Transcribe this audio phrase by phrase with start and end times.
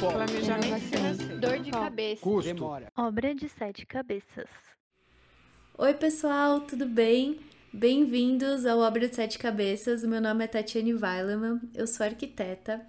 [0.00, 2.22] Planejamento Dor de cabeça.
[2.22, 2.70] Custo.
[2.96, 4.48] Obra de sete cabeças.
[5.76, 7.38] Oi, pessoal, tudo bem?
[7.70, 10.02] Bem-vindos ao Obra de Sete Cabeças.
[10.02, 12.80] Meu nome é Tatiane Weileman, eu sou arquiteta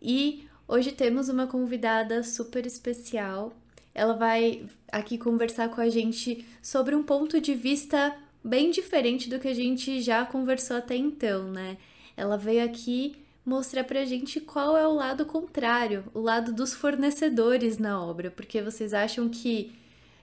[0.00, 3.52] e hoje temos uma convidada super especial.
[3.92, 9.40] Ela vai aqui conversar com a gente sobre um ponto de vista bem diferente do
[9.40, 11.76] que a gente já conversou até então, né?
[12.16, 17.78] Ela veio aqui mostrar pra gente qual é o lado contrário, o lado dos fornecedores
[17.78, 19.72] na obra, porque vocês acham que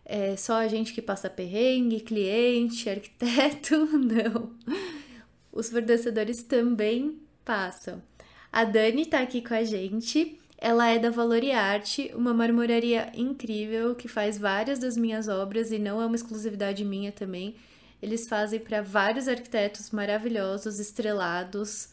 [0.05, 3.85] é só a gente que passa perrengue, cliente, arquiteto?
[3.95, 4.51] Não.
[5.51, 8.01] Os fornecedores também passam.
[8.51, 10.39] A Dani tá aqui com a gente.
[10.57, 16.01] Ela é da Valoriarte, uma marmoraria incrível que faz várias das minhas obras e não
[16.01, 17.55] é uma exclusividade minha também.
[18.01, 21.89] Eles fazem para vários arquitetos maravilhosos, estrelados.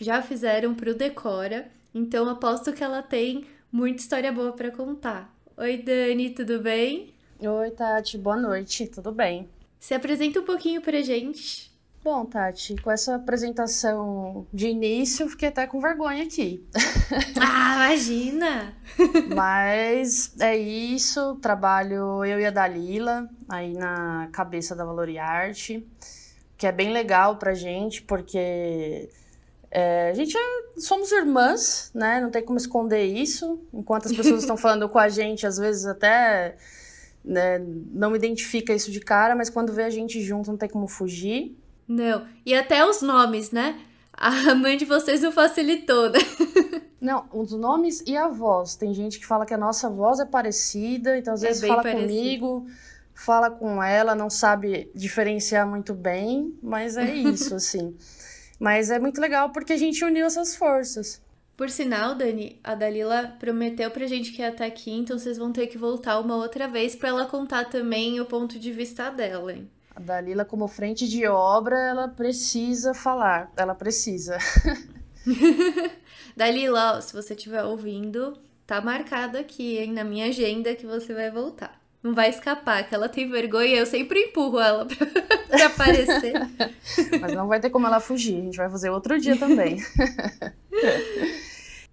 [0.00, 5.34] Já fizeram para o Decora, então aposto que ela tem muita história boa para contar.
[5.56, 7.14] Oi, Dani, tudo bem?
[7.40, 9.48] Oi, Tati, boa noite, tudo bem?
[9.80, 11.68] Se apresenta um pouquinho pra gente.
[12.04, 16.64] Bom, Tati, com essa apresentação de início, fiquei até com vergonha aqui.
[17.40, 18.74] Ah, imagina!
[19.34, 25.86] Mas é isso, trabalho eu e a Dalila aí na cabeça da Valoriarte,
[26.56, 29.08] que é bem legal pra gente, porque
[29.70, 32.20] é, a gente é, somos irmãs, né?
[32.20, 33.60] Não tem como esconder isso.
[33.72, 36.56] Enquanto as pessoas estão falando com a gente, às vezes até
[37.24, 37.58] né,
[37.92, 41.56] não identifica isso de cara, mas quando vê a gente junto, não tem como fugir.
[41.86, 43.78] Não, e até os nomes, né?
[44.12, 46.18] A mãe de vocês não facilitou, né?
[47.00, 48.74] Não, os nomes e a voz.
[48.74, 51.80] Tem gente que fala que a nossa voz é parecida, então às É vezes fala
[51.84, 52.08] parecido.
[52.08, 52.66] comigo,
[53.14, 57.96] fala com ela, não sabe diferenciar muito bem, mas é isso, assim.
[58.58, 61.20] Mas é muito legal porque a gente uniu essas forças.
[61.56, 65.52] Por sinal, Dani, a Dalila prometeu pra gente que ia estar aqui, então vocês vão
[65.52, 69.52] ter que voltar uma outra vez pra ela contar também o ponto de vista dela,
[69.52, 69.68] hein?
[69.94, 74.38] A Dalila, como frente de obra, ela precisa falar, ela precisa.
[76.36, 81.12] Dalila, ó, se você estiver ouvindo, tá marcado aqui, hein, na minha agenda que você
[81.12, 81.77] vai voltar.
[82.02, 85.06] Não vai escapar, que ela tem vergonha, eu sempre empurro ela pra,
[85.48, 86.32] pra aparecer.
[87.20, 89.78] Mas não vai ter como ela fugir, a gente vai fazer outro dia também.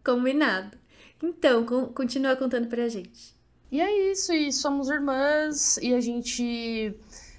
[0.03, 0.77] Combinado.
[1.21, 3.35] Então, con- continua contando pra gente.
[3.71, 6.95] E é isso, e somos irmãs, e a gente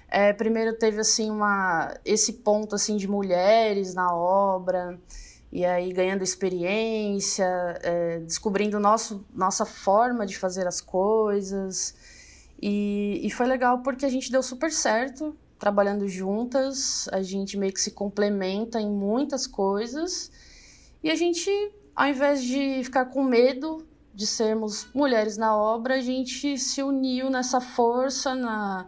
[0.09, 4.99] é, primeiro teve assim uma esse ponto assim de mulheres na obra,
[5.51, 7.45] e aí ganhando experiência,
[7.81, 11.95] é, descobrindo nosso, nossa forma de fazer as coisas.
[12.61, 17.73] E, e foi legal porque a gente deu super certo trabalhando juntas, a gente meio
[17.73, 20.31] que se complementa em muitas coisas,
[21.03, 21.49] e a gente,
[21.95, 27.29] ao invés de ficar com medo de sermos mulheres na obra, a gente se uniu
[27.29, 28.85] nessa força, na,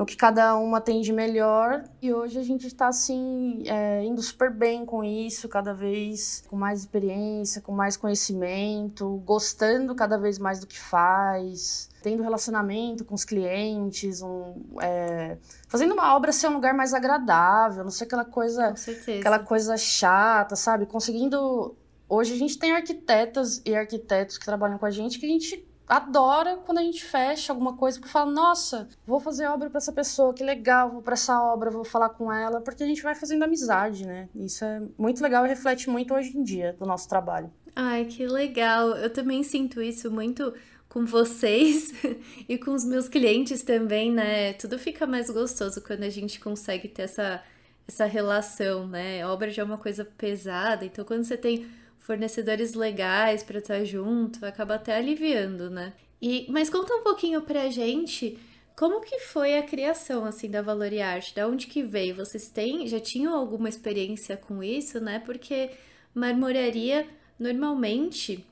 [0.00, 1.84] no que cada uma tem de melhor.
[2.00, 6.56] E hoje a gente está assim, é, indo super bem com isso, cada vez com
[6.56, 13.14] mais experiência, com mais conhecimento, gostando cada vez mais do que faz, tendo relacionamento com
[13.14, 15.36] os clientes, um, é,
[15.68, 18.74] fazendo uma obra ser um lugar mais agradável, não ser aquela coisa
[19.18, 20.86] aquela coisa chata, sabe?
[20.86, 21.76] Conseguindo.
[22.08, 25.69] Hoje a gente tem arquitetas e arquitetos que trabalham com a gente que a gente
[25.90, 29.92] adora quando a gente fecha alguma coisa, porque fala, nossa, vou fazer obra para essa
[29.92, 33.14] pessoa, que legal, vou para essa obra, vou falar com ela, porque a gente vai
[33.16, 34.28] fazendo amizade, né?
[34.36, 37.52] Isso é muito legal e reflete muito hoje em dia do nosso trabalho.
[37.74, 38.90] Ai, que legal.
[38.90, 40.54] Eu também sinto isso muito
[40.88, 41.92] com vocês
[42.48, 44.52] e com os meus clientes também, né?
[44.52, 47.42] Tudo fica mais gostoso quando a gente consegue ter essa,
[47.88, 49.26] essa relação, né?
[49.26, 51.66] Obra já é uma coisa pesada, então quando você tem
[52.10, 55.92] fornecedores legais para estar junto, acaba até aliviando, né?
[56.20, 58.36] E, mas conta um pouquinho pra gente
[58.76, 62.16] como que foi a criação assim da Valoriarte, da onde que veio?
[62.16, 65.22] Vocês têm, já tinham alguma experiência com isso, né?
[65.24, 65.70] Porque
[66.12, 67.06] marmoraria
[67.38, 68.44] normalmente,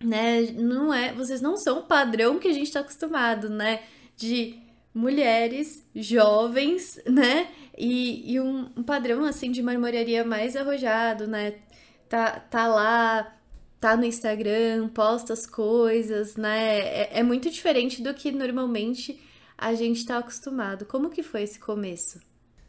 [0.00, 3.82] né, não é, vocês não são o padrão que a gente tá acostumado, né,
[4.16, 4.58] de
[4.94, 11.54] mulheres jovens, né, e, e um, um padrão, assim, de marmoraria mais arrojado, né,
[12.08, 13.36] tá, tá lá,
[13.80, 19.20] tá no Instagram, posta as coisas, né, é, é muito diferente do que normalmente
[19.56, 20.84] a gente tá acostumado.
[20.84, 22.20] Como que foi esse começo?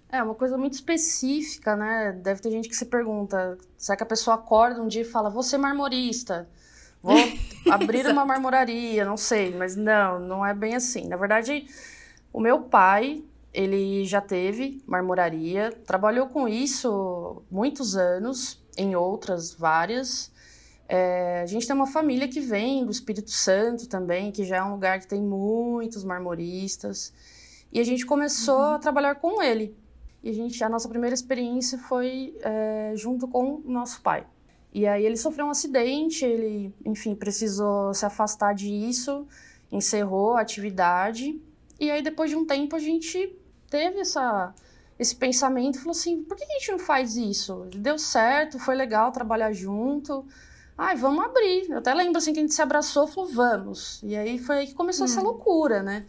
[0.09, 2.13] É uma coisa muito específica, né?
[2.13, 5.29] Deve ter gente que se pergunta: será que a pessoa acorda um dia e fala,
[5.29, 6.47] vou ser marmorista?
[7.01, 7.15] Vou
[7.69, 11.07] abrir uma marmoraria, não sei, mas não, não é bem assim.
[11.07, 11.67] Na verdade,
[12.31, 13.23] o meu pai,
[13.53, 20.31] ele já teve marmoraria, trabalhou com isso muitos anos, em outras várias,
[20.89, 24.63] É, a gente tem uma família que vem do Espírito Santo também, que já é
[24.63, 27.13] um lugar que tem muitos marmoristas.
[27.73, 28.75] E a gente começou uhum.
[28.75, 29.75] a trabalhar com ele.
[30.23, 34.25] E a gente, a nossa primeira experiência foi é, junto com o nosso pai.
[34.73, 39.27] E aí ele sofreu um acidente, ele, enfim, precisou se afastar disso,
[39.71, 41.41] encerrou a atividade.
[41.79, 43.37] E aí depois de um tempo a gente
[43.69, 44.53] teve essa
[44.99, 47.67] esse pensamento falou assim: por que a gente não faz isso?
[47.75, 50.25] Deu certo, foi legal trabalhar junto.
[50.77, 51.69] Ai, vamos abrir.
[51.69, 54.01] Eu até lembro assim que a gente se abraçou e falou: vamos.
[54.03, 55.09] E aí foi aí que começou hum.
[55.09, 56.05] essa loucura, né?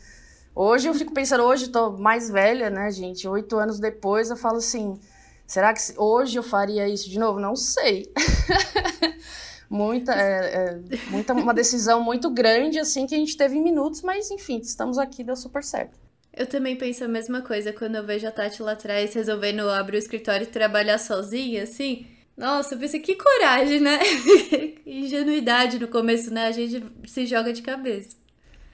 [0.55, 3.29] Hoje eu fico pensando, hoje tô mais velha, né, gente?
[3.29, 4.99] Oito anos depois eu falo assim:
[5.47, 7.39] será que hoje eu faria isso de novo?
[7.39, 8.11] Não sei.
[9.69, 10.81] muita, é, é,
[11.11, 14.97] muita, uma decisão muito grande, assim, que a gente teve em minutos, mas enfim, estamos
[14.99, 16.08] aqui, deu super certo.
[16.33, 19.97] Eu também penso a mesma coisa quando eu vejo a Tati lá atrás resolvendo abrir
[19.97, 22.07] o escritório e trabalhar sozinha, assim.
[22.37, 23.99] Nossa, eu pensei, que coragem, né?
[24.87, 26.47] Ingenuidade no começo, né?
[26.47, 28.17] A gente se joga de cabeça.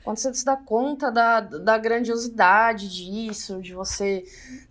[0.05, 4.23] Quando você se dá conta da, da grandiosidade disso, de você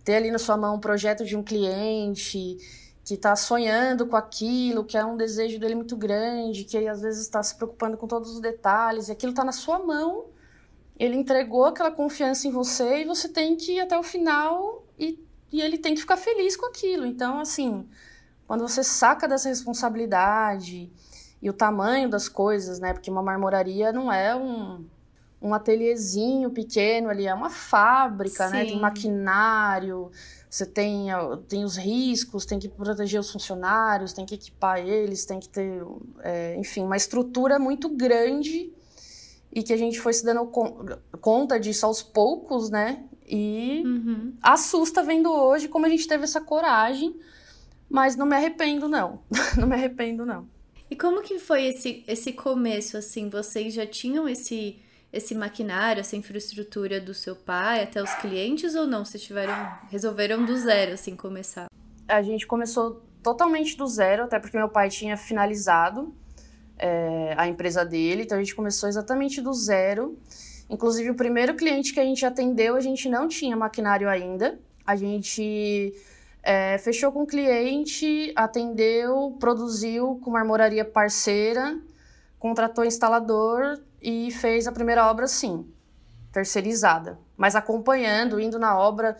[0.04, 2.56] ter ali na sua mão um projeto de um cliente
[3.04, 7.22] que está sonhando com aquilo, que é um desejo dele muito grande, que às vezes
[7.22, 10.26] está se preocupando com todos os detalhes, e aquilo está na sua mão
[10.98, 15.18] ele entregou aquela confiança em você e você tem que ir até o final e,
[15.52, 17.04] e ele tem que ficar feliz com aquilo.
[17.04, 17.88] Então, assim,
[18.46, 20.92] quando você saca dessa responsabilidade
[21.42, 22.92] e o tamanho das coisas, né?
[22.92, 24.84] Porque uma marmoraria não é um,
[25.42, 28.52] um ateliêzinho pequeno ali, é uma fábrica, Sim.
[28.52, 28.64] né?
[28.64, 30.10] Tem maquinário,
[30.48, 31.08] você tem,
[31.48, 35.82] tem os riscos, tem que proteger os funcionários, tem que equipar eles, tem que ter,
[36.20, 38.72] é, enfim, uma estrutura muito grande
[39.54, 40.50] e que a gente foi se dando
[41.20, 43.04] conta disso aos poucos, né?
[43.26, 44.34] E uhum.
[44.42, 47.14] assusta vendo hoje como a gente teve essa coragem,
[47.88, 49.22] mas não me arrependo, não.
[49.56, 50.48] não me arrependo, não.
[50.90, 53.30] E como que foi esse, esse começo, assim?
[53.30, 58.86] Vocês já tinham esse, esse maquinário, essa infraestrutura do seu pai até os clientes ou
[58.86, 59.04] não?
[59.04, 59.54] Vocês tiveram,
[59.88, 61.68] resolveram do zero, assim, começar?
[62.08, 66.12] A gente começou totalmente do zero, até porque meu pai tinha finalizado
[66.78, 70.18] é, a empresa dele, então a gente começou exatamente do zero.
[70.68, 74.58] Inclusive, o primeiro cliente que a gente atendeu, a gente não tinha maquinário ainda.
[74.86, 75.94] A gente
[76.42, 81.78] é, fechou com o cliente, atendeu, produziu com uma armoraria parceira,
[82.38, 85.66] contratou instalador e fez a primeira obra sim,
[86.32, 87.18] terceirizada.
[87.36, 89.16] Mas acompanhando, indo na obra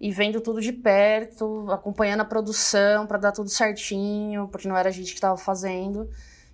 [0.00, 4.88] e vendo tudo de perto, acompanhando a produção para dar tudo certinho, porque não era
[4.88, 6.10] a gente que estava fazendo.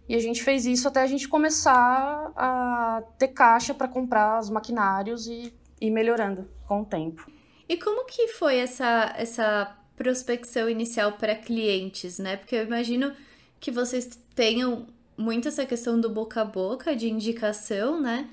[0.08, 4.50] E a gente fez isso até a gente começar a ter caixa para comprar os
[4.50, 7.30] maquinários e ir melhorando com o tempo.
[7.68, 12.36] E como que foi essa, essa prospecção inicial para clientes, né?
[12.36, 13.12] Porque eu imagino
[13.60, 18.28] que vocês tenham muito essa questão do boca a boca, de indicação, né?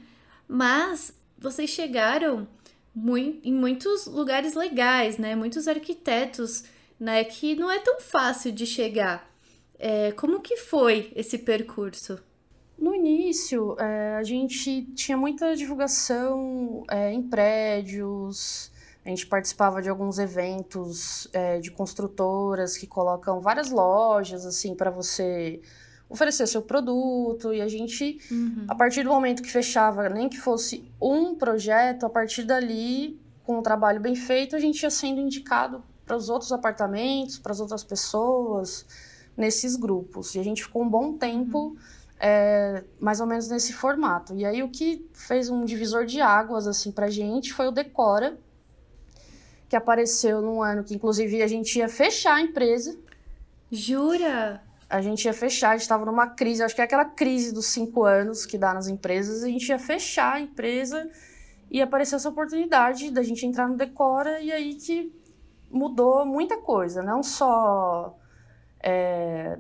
[0.48, 2.48] Mas vocês chegaram
[2.94, 5.36] muito, em muitos lugares legais, né?
[5.36, 6.64] Muitos arquitetos,
[7.00, 7.24] né?
[7.24, 9.29] Que não é tão fácil de chegar.
[9.80, 12.20] É, como que foi esse percurso?
[12.78, 18.72] No início, é, a gente tinha muita divulgação é, em prédios,
[19.06, 24.92] a gente participava de alguns eventos é, de construtoras que colocam várias lojas assim para
[24.92, 25.62] você
[26.10, 28.66] oferecer seu produto e a gente, uhum.
[28.68, 33.60] a partir do momento que fechava, nem que fosse um projeto, a partir dali, com
[33.60, 37.60] um trabalho bem feito, a gente ia sendo indicado para os outros apartamentos, para as
[37.60, 38.86] outras pessoas
[39.40, 40.36] nesses grupos.
[40.36, 41.76] E a gente ficou um bom tempo
[42.20, 44.36] é, mais ou menos nesse formato.
[44.36, 48.38] E aí o que fez um divisor de águas assim pra gente foi o Decora,
[49.70, 53.00] que apareceu num ano que inclusive a gente ia fechar a empresa.
[53.72, 54.62] Jura?
[54.90, 57.68] A gente ia fechar, a gente estava numa crise, acho que é aquela crise dos
[57.68, 61.10] cinco anos que dá nas empresas, a gente ia fechar a empresa
[61.70, 65.14] e apareceu essa oportunidade da gente entrar no Decora e aí que
[65.70, 68.19] mudou muita coisa, não só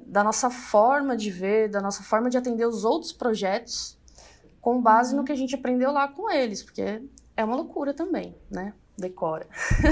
[0.09, 3.95] da nossa forma de ver, da nossa forma de atender os outros projetos,
[4.59, 7.01] com base no que a gente aprendeu lá com eles, porque
[7.37, 8.73] é uma loucura também, né?
[8.97, 9.47] Decora.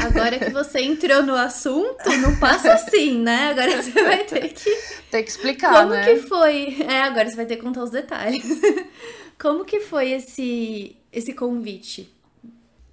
[0.06, 3.52] Agora que você entrou no assunto, não passa assim, né?
[3.52, 4.70] Agora você vai ter que.
[5.10, 6.04] Tem que explicar, Como né?
[6.04, 6.82] que foi?
[6.82, 8.44] É, agora você vai ter que contar os detalhes.
[9.40, 12.14] Como que foi esse, esse convite?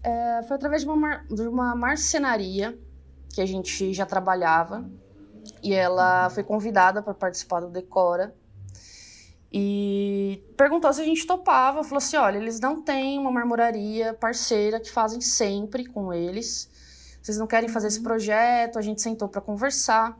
[0.04, 1.26] É, foi através de uma, mar...
[1.28, 2.78] de uma marcenaria
[3.34, 4.88] que a gente já trabalhava
[5.62, 8.34] e ela foi convidada para participar do Decora
[9.56, 11.84] e perguntou se a gente topava.
[11.84, 16.68] Falou assim: olha, eles não têm uma marmoraria parceira que fazem sempre com eles.
[17.22, 18.04] Vocês não querem fazer esse uhum.
[18.04, 18.80] projeto?
[18.80, 20.18] A gente sentou para conversar.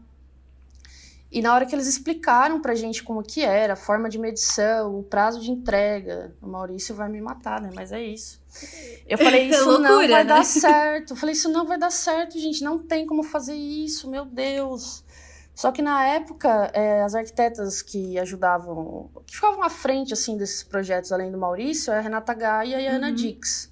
[1.32, 5.00] E na hora que eles explicaram pra gente como que era, a forma de medição,
[5.00, 7.70] o prazo de entrega, o Maurício vai me matar, né?
[7.74, 8.40] Mas é isso.
[9.04, 10.24] Eu falei, isso loucura, não vai né?
[10.24, 11.10] dar certo.
[11.10, 12.62] Eu falei, isso não vai dar certo, gente.
[12.62, 15.03] Não tem como fazer isso, meu Deus.
[15.54, 20.64] Só que na época, é, as arquitetas que ajudavam, que ficavam à frente assim desses
[20.64, 22.96] projetos, além do Maurício, é a Renata Gaia e a uhum.
[22.96, 23.70] Ana Dix.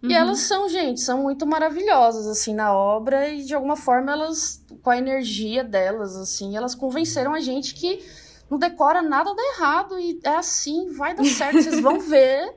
[0.00, 0.10] Uhum.
[0.10, 4.64] E elas são, gente, são muito maravilhosas, assim, na obra, e de alguma forma elas,
[4.80, 8.04] com a energia delas, assim, elas convenceram a gente que
[8.48, 12.52] não decora nada dá errado, e é assim, vai dar certo, vocês vão ver.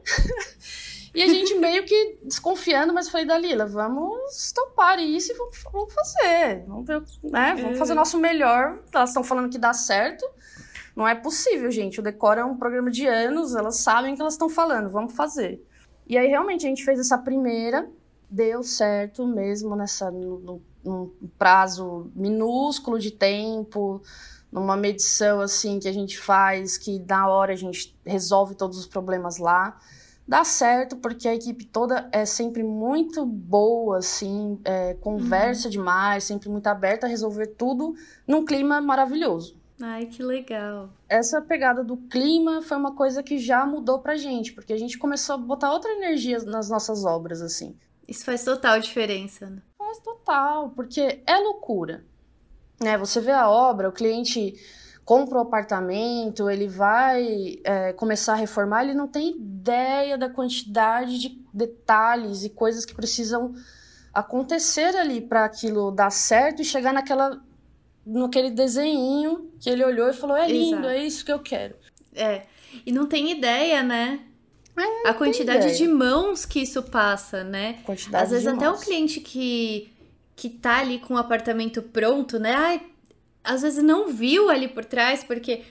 [1.16, 5.94] E a gente meio que desconfiando, mas falei, Dalila, vamos topar isso e vamos, vamos
[5.94, 6.66] fazer.
[6.68, 7.56] Vamos, ver, né?
[7.58, 8.80] vamos fazer o nosso melhor.
[8.94, 10.26] Elas estão falando que dá certo.
[10.96, 12.00] Não é possível, gente.
[12.00, 15.14] O Decora é um programa de anos, elas sabem o que elas estão falando, vamos
[15.14, 15.66] fazer.
[16.08, 17.90] E aí, realmente, a gente fez essa primeira,
[18.30, 24.02] deu certo mesmo nessa, no, num prazo minúsculo de tempo,
[24.52, 28.86] numa medição assim que a gente faz, que na hora a gente resolve todos os
[28.86, 29.78] problemas lá.
[30.28, 35.72] Dá certo porque a equipe toda é sempre muito boa, assim, é, conversa uhum.
[35.72, 37.94] demais, sempre muito aberta a resolver tudo
[38.28, 39.56] num clima maravilhoso.
[39.80, 40.90] Ai, que legal.
[41.08, 44.98] Essa pegada do clima foi uma coisa que já mudou pra gente, porque a gente
[44.98, 47.78] começou a botar outra energia nas nossas obras, assim.
[48.08, 49.62] Isso faz total diferença, né?
[49.78, 52.04] Faz total, porque é loucura.
[52.82, 52.98] Né?
[52.98, 54.54] Você vê a obra, o cliente
[55.06, 61.20] compra o apartamento, ele vai é, começar a reformar, ele não tem ideia da quantidade
[61.20, 63.54] de detalhes e coisas que precisam
[64.12, 67.40] acontecer ali para aquilo dar certo e chegar naquela
[68.06, 70.88] naquele desenho que ele olhou e falou: é lindo, Exato.
[70.88, 71.76] é isso que eu quero.
[72.14, 72.44] É.
[72.86, 74.20] E não tem ideia, né?
[74.78, 77.80] É, a quantidade de mãos que isso passa, né?
[77.86, 78.82] Quantidade Às vezes até mãos.
[78.82, 79.94] um cliente que,
[80.36, 82.54] que tá ali com o apartamento pronto, né?
[82.54, 82.82] Ai,
[83.46, 85.64] às vezes não viu ali por trás, porque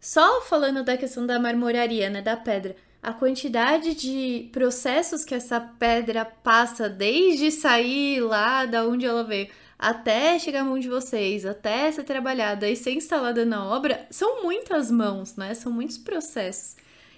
[0.00, 2.22] só falando da questão da marmoraria, né?
[2.22, 2.74] Da pedra.
[3.02, 9.48] A quantidade de processos que essa pedra passa desde sair lá da onde ela veio
[9.78, 14.42] até chegar a mão de vocês, até ser trabalhada e ser instalada na obra, são
[14.42, 15.54] muitas mãos, né?
[15.54, 16.76] São muitos processos.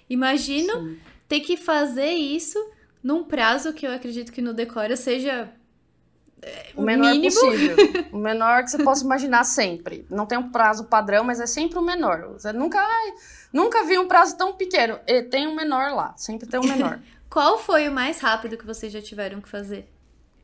[0.09, 0.99] Imagino Sim.
[1.27, 2.57] ter que fazer isso
[3.03, 5.51] num prazo que eu acredito que no Decora seja
[6.75, 7.33] o menor mínimo.
[7.33, 7.75] possível.
[8.11, 10.05] o menor que você possa imaginar sempre.
[10.09, 12.33] Não tem um prazo padrão, mas é sempre o menor.
[12.33, 13.13] Você nunca, ai,
[13.51, 14.99] nunca vi um prazo tão pequeno.
[15.07, 16.99] E tem um menor lá, sempre tem um menor.
[17.29, 19.89] Qual foi o mais rápido que vocês já tiveram que fazer?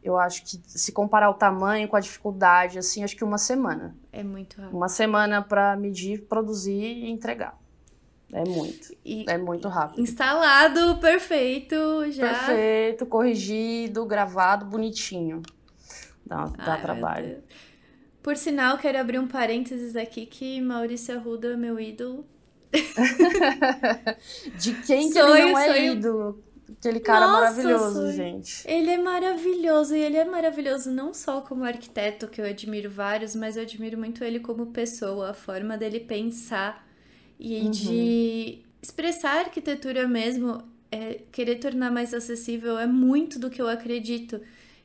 [0.02, 3.96] Eu acho que se comparar o tamanho com a dificuldade, assim, acho que uma semana.
[4.12, 4.76] É muito rápido.
[4.76, 7.58] Uma semana para medir, produzir e entregar.
[8.32, 8.96] É muito.
[9.04, 10.02] E é muito rápido.
[10.02, 11.76] Instalado, perfeito,
[12.12, 12.30] já.
[12.30, 15.42] Perfeito, corrigido, gravado, bonitinho.
[16.30, 17.44] Dá, dá Ai, trabalho.
[18.22, 22.26] Por sinal, quero abrir um parênteses aqui que Maurício Arruda é meu ídolo.
[24.60, 26.44] De quem que ele não é ídolo?
[26.78, 28.64] Aquele cara Nossa, maravilhoso, gente.
[28.68, 29.96] Ele é maravilhoso.
[29.96, 33.98] E ele é maravilhoso não só como arquiteto, que eu admiro vários, mas eu admiro
[33.98, 36.88] muito ele como pessoa, a forma dele pensar
[37.40, 37.72] e uhum.
[37.72, 43.68] de expressar a arquitetura mesmo, é, querer tornar mais acessível é muito do que eu
[43.68, 44.40] acredito.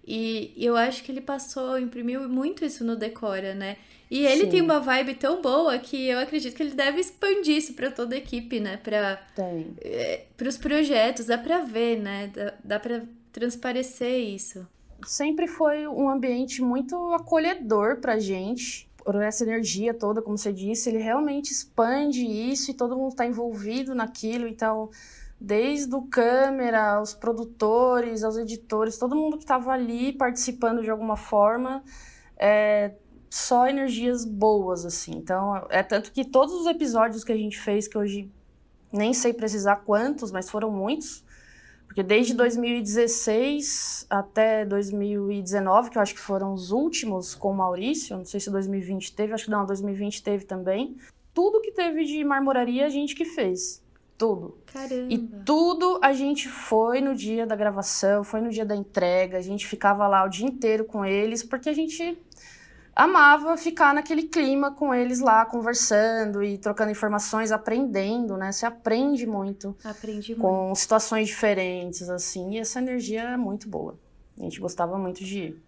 [0.07, 3.77] E, eu acho que ele passou, imprimiu muito isso no Decora, né?
[4.11, 4.51] E ele Sim.
[4.51, 8.15] tem uma vibe tão boa que eu acredito que ele deve expandir isso para toda
[8.15, 8.77] a equipe, né?
[8.77, 9.21] Para
[9.81, 12.31] é, os projetos, dá para ver, né?
[12.35, 14.67] Dá, dá para transparecer isso.
[15.07, 18.89] Sempre foi um ambiente muito acolhedor pra gente.
[18.97, 23.27] Por essa energia toda, como você disse, ele realmente expande isso e todo mundo está
[23.27, 24.47] envolvido naquilo.
[24.47, 24.91] Então,
[25.45, 31.17] desde o câmera, aos produtores, aos editores, todo mundo que estava ali participando de alguma
[31.17, 31.85] forma,
[32.37, 32.95] é,
[33.29, 35.13] só energias boas, assim.
[35.17, 38.33] Então, é tanto que todos os episódios que a gente fez, que hoje
[38.91, 41.23] nem sei precisar quantos, mas foram muitos,
[41.87, 48.17] porque desde 2016 até 2019, que eu acho que foram os últimos com o Maurício,
[48.17, 50.97] não sei se 2020 teve, acho que não, 2020 teve também.
[51.35, 53.84] Tudo que teve de marmoraria a gente que fez.
[54.17, 54.59] Tudo.
[54.67, 55.13] Caramba.
[55.13, 59.43] E tudo a gente foi no dia da gravação, foi no dia da entrega, a
[59.43, 62.17] gente ficava lá o dia inteiro com eles, porque a gente
[62.95, 68.53] amava ficar naquele clima com eles lá, conversando e trocando informações, aprendendo, né?
[68.53, 69.77] Você aprende muito.
[69.83, 70.79] Aprende com muito.
[70.79, 73.99] situações diferentes, assim, e essa energia é muito boa.
[74.39, 75.63] A gente gostava muito de ir.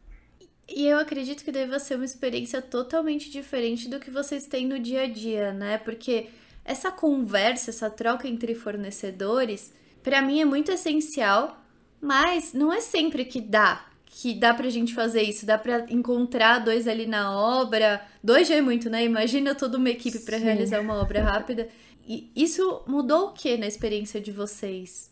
[0.68, 4.78] E eu acredito que deva ser uma experiência totalmente diferente do que vocês têm no
[4.78, 5.78] dia a dia, né?
[5.78, 6.28] Porque
[6.66, 11.56] essa conversa, essa troca entre fornecedores, para mim é muito essencial,
[12.00, 13.86] mas não é sempre que dá
[14.18, 15.44] que dá pra gente fazer isso?
[15.44, 18.00] Dá pra encontrar dois ali na obra?
[18.24, 19.04] Dois já é muito, né?
[19.04, 21.68] Imagina toda uma equipe para realizar uma obra rápida.
[22.08, 25.10] E isso mudou o que na experiência de vocês?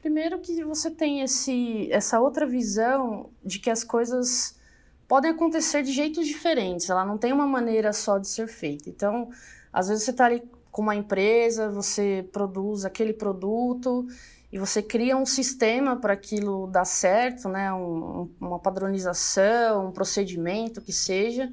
[0.00, 4.58] Primeiro que você tem esse, essa outra visão de que as coisas
[5.06, 8.88] podem acontecer de jeitos diferentes, ela não tem uma maneira só de ser feita.
[8.88, 9.28] Então,
[9.70, 10.42] às vezes você está ali
[10.72, 14.06] com uma empresa, você produz aquele produto
[14.50, 17.70] e você cria um sistema para aquilo dar certo, né?
[17.74, 21.52] Um, uma padronização, um procedimento que seja.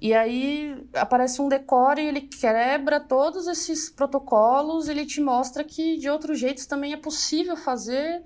[0.00, 5.96] E aí aparece um decore e ele quebra todos esses protocolos, ele te mostra que
[5.96, 8.22] de outros jeitos também é possível fazer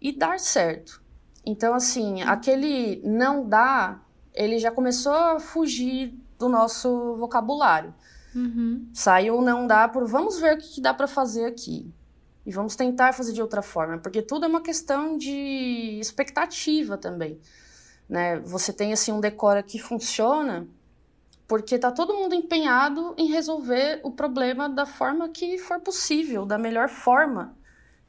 [0.00, 1.02] e dar certo.
[1.46, 4.02] Então, assim, aquele não dá,
[4.34, 7.94] ele já começou a fugir do nosso vocabulário.
[8.34, 8.88] Uhum.
[8.92, 11.92] Saiu não dá por vamos ver o que dá para fazer aqui.
[12.46, 17.40] E vamos tentar fazer de outra forma, porque tudo é uma questão de expectativa também.
[18.08, 18.38] Né?
[18.40, 20.68] Você tem assim um decora que funciona
[21.46, 26.58] porque tá todo mundo empenhado em resolver o problema da forma que for possível, da
[26.58, 27.56] melhor forma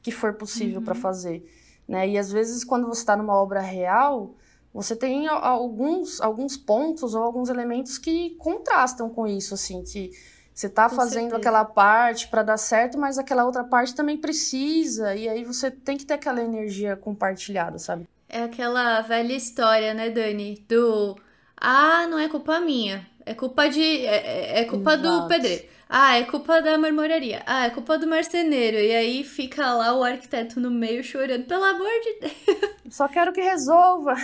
[0.02, 0.84] que for possível uhum.
[0.84, 1.44] para fazer,
[1.86, 2.08] né?
[2.08, 4.34] E às vezes quando você está numa obra real,
[4.76, 10.10] você tem alguns alguns pontos ou alguns elementos que contrastam com isso, assim, que
[10.54, 11.36] você está fazendo certeza.
[11.36, 15.96] aquela parte para dar certo, mas aquela outra parte também precisa, e aí você tem
[15.96, 18.06] que ter aquela energia compartilhada, sabe?
[18.28, 20.64] É aquela velha história, né, Dani?
[20.68, 21.16] Do
[21.56, 23.80] ah, não é culpa minha, é culpa de.
[23.80, 25.22] É, é, é culpa Exato.
[25.22, 25.64] do pedreiro.
[25.88, 27.42] Ah, é culpa da marmoraria.
[27.46, 28.76] Ah, é culpa do marceneiro.
[28.76, 31.44] E aí fica lá o arquiteto no meio chorando.
[31.44, 32.94] Pelo amor de Deus.
[32.94, 34.14] Só quero que resolva.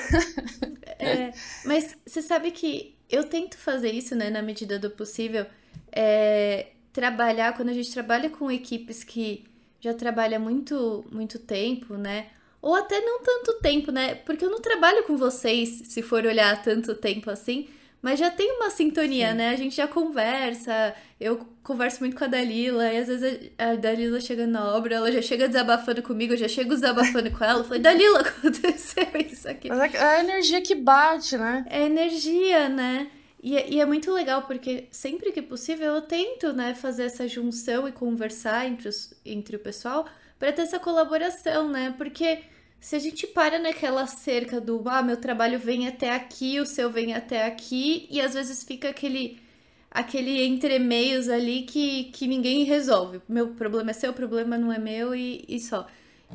[0.98, 1.32] É,
[1.64, 5.44] mas você sabe que eu tento fazer isso, né, na medida do possível
[5.90, 9.44] é, trabalhar, quando a gente trabalha com equipes que
[9.80, 12.28] já trabalham muito, muito tempo, né?
[12.60, 14.14] Ou até não tanto tempo, né?
[14.14, 17.68] Porque eu não trabalho com vocês, se for olhar tanto tempo assim,
[18.02, 19.36] mas já tem uma sintonia, Sim.
[19.36, 19.50] né?
[19.50, 24.20] A gente já conversa, eu converso muito com a Dalila, e às vezes a Dalila
[24.20, 27.60] chega na obra, ela já chega desabafando comigo, eu já chego desabafando com ela.
[27.60, 29.68] Eu falei, Dalila, aconteceu isso aqui.
[29.68, 31.64] Mas é, é a energia que bate, né?
[31.70, 33.08] É energia, né?
[33.40, 37.26] E, é, e, é muito legal porque sempre que possível eu tento né, fazer essa
[37.26, 40.06] junção e conversar entre, os, entre o pessoal
[40.38, 41.94] para ter essa colaboração, né?
[41.96, 42.40] Porque
[42.82, 46.90] se a gente para naquela cerca do ah, meu trabalho vem até aqui, o seu
[46.90, 49.40] vem até aqui, e às vezes fica aquele
[49.88, 53.20] aquele entremeios ali que, que ninguém resolve.
[53.28, 55.86] Meu problema é seu, o problema não é meu e, e só.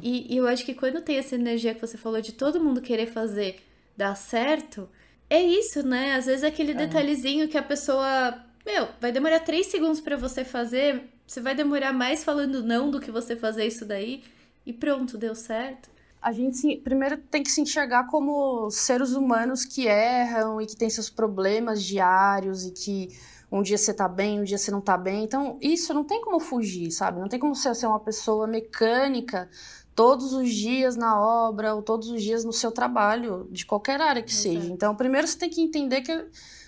[0.01, 2.81] E, e eu acho que quando tem essa energia que você falou de todo mundo
[2.81, 3.59] querer fazer
[3.97, 4.87] dar certo,
[5.29, 6.13] é isso, né?
[6.15, 6.75] Às vezes é aquele é.
[6.75, 8.41] detalhezinho que a pessoa.
[8.65, 11.09] Meu, vai demorar três segundos para você fazer.
[11.25, 14.23] Você vai demorar mais falando não do que você fazer isso daí.
[14.65, 15.96] E pronto, deu certo.
[16.21, 20.89] A gente primeiro tem que se enxergar como seres humanos que erram e que têm
[20.89, 23.09] seus problemas diários e que
[23.51, 25.23] um dia você tá bem, um dia você não tá bem.
[25.23, 27.19] Então, isso não tem como fugir, sabe?
[27.19, 29.49] Não tem como você ser uma pessoa mecânica
[29.95, 34.21] todos os dias na obra ou todos os dias no seu trabalho, de qualquer área
[34.21, 34.43] que Exato.
[34.43, 34.71] seja.
[34.71, 36.25] Então, primeiro você tem que entender que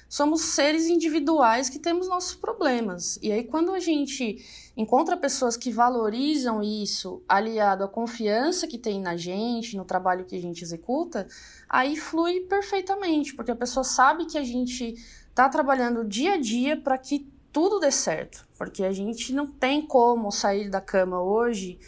[0.10, 3.20] somos seres individuais que temos nossos problemas.
[3.22, 4.44] E aí, quando a gente
[4.76, 10.36] encontra pessoas que valorizam isso, aliado à confiança que tem na gente, no trabalho que
[10.36, 11.28] a gente executa,
[11.70, 14.96] aí flui perfeitamente, porque a pessoa sabe que a gente
[15.30, 18.48] está trabalhando dia a dia para que tudo dê certo.
[18.58, 21.80] Porque a gente não tem como sair da cama hoje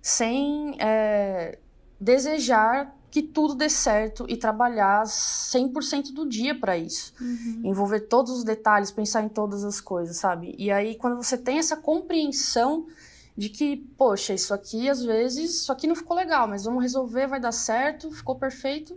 [0.00, 1.58] sem é,
[2.00, 7.14] desejar que tudo dê certo e trabalhar 100% do dia para isso.
[7.18, 7.62] Uhum.
[7.64, 10.54] Envolver todos os detalhes, pensar em todas as coisas, sabe?
[10.58, 12.86] E aí, quando você tem essa compreensão
[13.34, 17.26] de que, poxa, isso aqui às vezes, isso aqui não ficou legal, mas vamos resolver,
[17.26, 18.94] vai dar certo, ficou perfeito.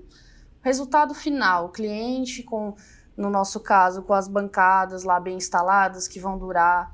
[0.62, 2.76] Resultado final, o cliente com,
[3.16, 6.94] no nosso caso, com as bancadas lá bem instaladas que vão durar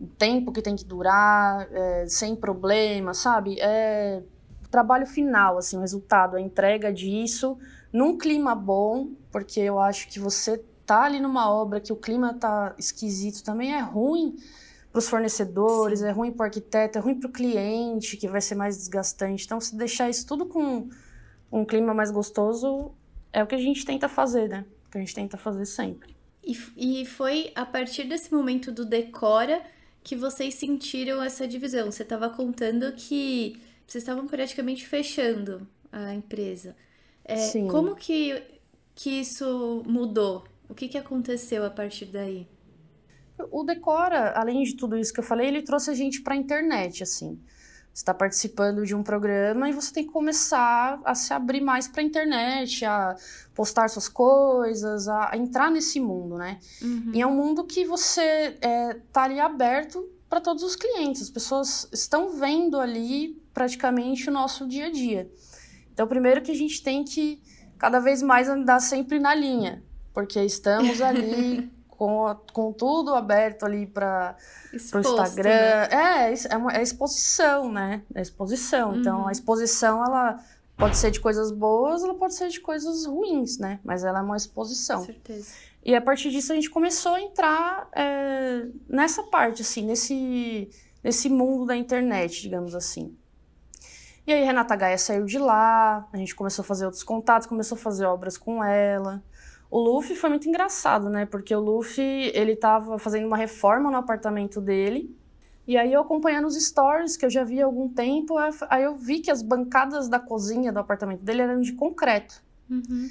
[0.00, 3.60] o tempo que tem que durar, é, sem problema, sabe?
[3.60, 4.22] É
[4.72, 7.58] trabalho final, assim, o resultado, a entrega disso
[7.92, 12.34] num clima bom, porque eu acho que você tá ali numa obra que o clima
[12.34, 14.36] tá esquisito também é ruim
[14.90, 16.06] para os fornecedores, Sim.
[16.06, 19.44] é ruim para o arquiteto, é ruim para o cliente, que vai ser mais desgastante.
[19.44, 20.88] Então, se deixar isso tudo com
[21.50, 22.92] um clima mais gostoso,
[23.30, 24.64] é o que a gente tenta fazer, né?
[24.86, 26.16] O que a gente tenta fazer sempre.
[26.42, 29.62] E, e foi a partir desse momento do decora
[30.02, 31.90] que vocês sentiram essa divisão?
[31.90, 36.74] Você estava contando que vocês estavam praticamente fechando a empresa.
[37.24, 37.68] É, Sim.
[37.68, 38.42] Como que,
[38.94, 40.44] que isso mudou?
[40.68, 42.48] O que, que aconteceu a partir daí?
[43.50, 46.36] O Decora, além de tudo isso que eu falei, ele trouxe a gente para a
[46.36, 47.38] internet, assim.
[47.92, 52.00] está participando de um programa e você tem que começar a se abrir mais para
[52.00, 53.14] a internet, a
[53.54, 56.58] postar suas coisas, a, a entrar nesse mundo, né?
[56.80, 57.12] Uhum.
[57.14, 61.22] E é um mundo que você é, tá ali aberto para todos os clientes.
[61.22, 65.30] As pessoas estão vendo ali praticamente o nosso dia a dia.
[65.92, 67.42] Então, primeiro que a gente tem que
[67.78, 69.82] cada vez mais andar sempre na linha,
[70.14, 74.36] porque estamos ali com, com tudo aberto ali para
[74.72, 75.50] o Instagram.
[75.50, 75.88] Né?
[75.90, 78.02] É, é, uma, é exposição, né?
[78.14, 78.90] É exposição.
[78.90, 79.00] Uhum.
[79.00, 80.42] Então, a exposição, ela
[80.76, 83.78] pode ser de coisas boas, ela pode ser de coisas ruins, né?
[83.84, 85.00] Mas ela é uma exposição.
[85.00, 85.52] Com certeza.
[85.84, 90.70] E a partir disso a gente começou a entrar é, nessa parte, assim, nesse,
[91.02, 93.16] nesse mundo da internet, digamos assim.
[94.26, 97.76] E aí Renata Gaia saiu de lá, a gente começou a fazer outros contatos, começou
[97.76, 99.22] a fazer obras com ela.
[99.68, 101.26] O Luffy foi muito engraçado, né?
[101.26, 105.16] Porque o Luffy, ele tava fazendo uma reforma no apartamento dele.
[105.66, 108.34] E aí eu acompanhando os stories que eu já vi há algum tempo,
[108.68, 112.42] aí eu vi que as bancadas da cozinha do apartamento dele eram de concreto.
[112.68, 113.08] Uhum.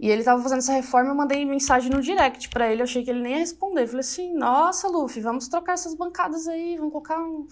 [0.00, 3.04] E ele tava fazendo essa reforma, eu mandei mensagem no direct para ele, eu achei
[3.04, 3.82] que ele nem ia responder.
[3.82, 7.46] Eu falei assim: "Nossa, Luffy, vamos trocar essas bancadas aí, vamos colocar um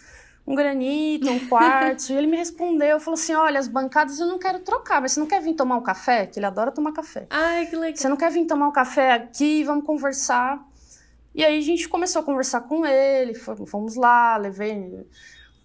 [0.53, 2.13] um granito, um quartzo.
[2.13, 5.21] e ele me respondeu, falou assim: olha, as bancadas eu não quero trocar, mas você
[5.21, 6.27] não quer vir tomar um café?
[6.27, 7.27] Que ele adora tomar café.
[7.31, 7.97] Ai, que legal.
[7.97, 9.65] Você não quer vir tomar um café aqui?
[9.65, 10.63] Vamos conversar.
[11.35, 15.07] E aí a gente começou a conversar com ele, fomos lá, levei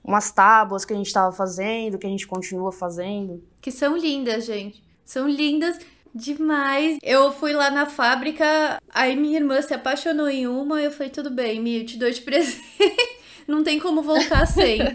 [0.02, 3.44] umas tábuas que a gente estava fazendo, que a gente continua fazendo.
[3.60, 4.82] Que são lindas, gente.
[5.04, 5.78] São lindas
[6.16, 6.98] demais.
[7.04, 11.30] Eu fui lá na fábrica, aí minha irmã se apaixonou em uma, eu falei, tudo
[11.30, 13.17] bem, Mi, eu te dou de presente
[13.48, 14.80] não tem como voltar sem.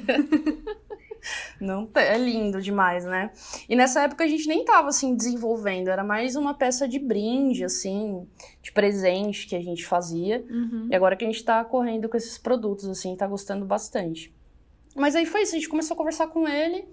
[1.61, 3.31] Não, é lindo demais, né?
[3.69, 7.65] E nessa época a gente nem tava assim desenvolvendo, era mais uma peça de brinde,
[7.65, 8.27] assim,
[8.61, 10.45] de presente que a gente fazia.
[10.51, 10.89] Uhum.
[10.91, 14.35] E agora que a gente tá correndo com esses produtos, assim, tá gostando bastante.
[14.97, 16.85] Mas aí foi isso, a gente começou a conversar com ele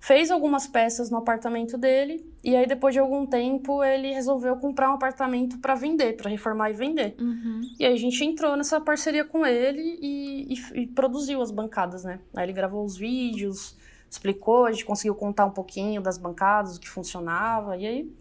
[0.00, 4.90] fez algumas peças no apartamento dele e aí depois de algum tempo ele resolveu comprar
[4.90, 7.14] um apartamento para vender, para reformar e vender.
[7.20, 7.60] Uhum.
[7.78, 12.02] E aí a gente entrou nessa parceria com ele e, e, e, produziu as bancadas,
[12.02, 12.18] né?
[12.34, 13.76] Aí ele gravou os vídeos,
[14.10, 18.12] explicou, a gente conseguiu contar um pouquinho das bancadas, o que funcionava e aí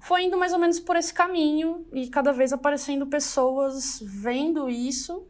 [0.00, 5.22] foi indo mais ou menos por esse caminho e cada vez aparecendo pessoas vendo isso,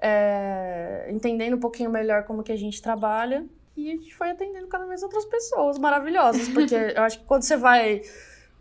[0.00, 4.66] é, entendendo um pouquinho melhor como que a gente trabalha e a gente foi atendendo
[4.66, 8.02] cada vez outras pessoas maravilhosas, porque eu acho que quando você vai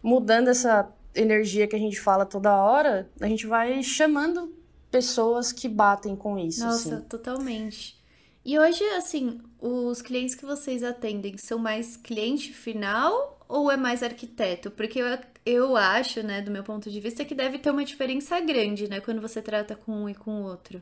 [0.02, 4.54] mudando essa energia que a gente fala toda hora, a gente vai chamando
[4.90, 6.64] pessoas que batem com isso.
[6.64, 7.06] Nossa, assim.
[7.06, 8.00] totalmente.
[8.44, 14.02] E hoje, assim, os clientes que vocês atendem são mais cliente final ou é mais
[14.02, 14.72] arquiteto?
[14.72, 15.06] Porque eu,
[15.46, 19.00] eu acho, né, do meu ponto de vista, que deve ter uma diferença grande, né,
[19.00, 20.82] quando você trata com um e com o outro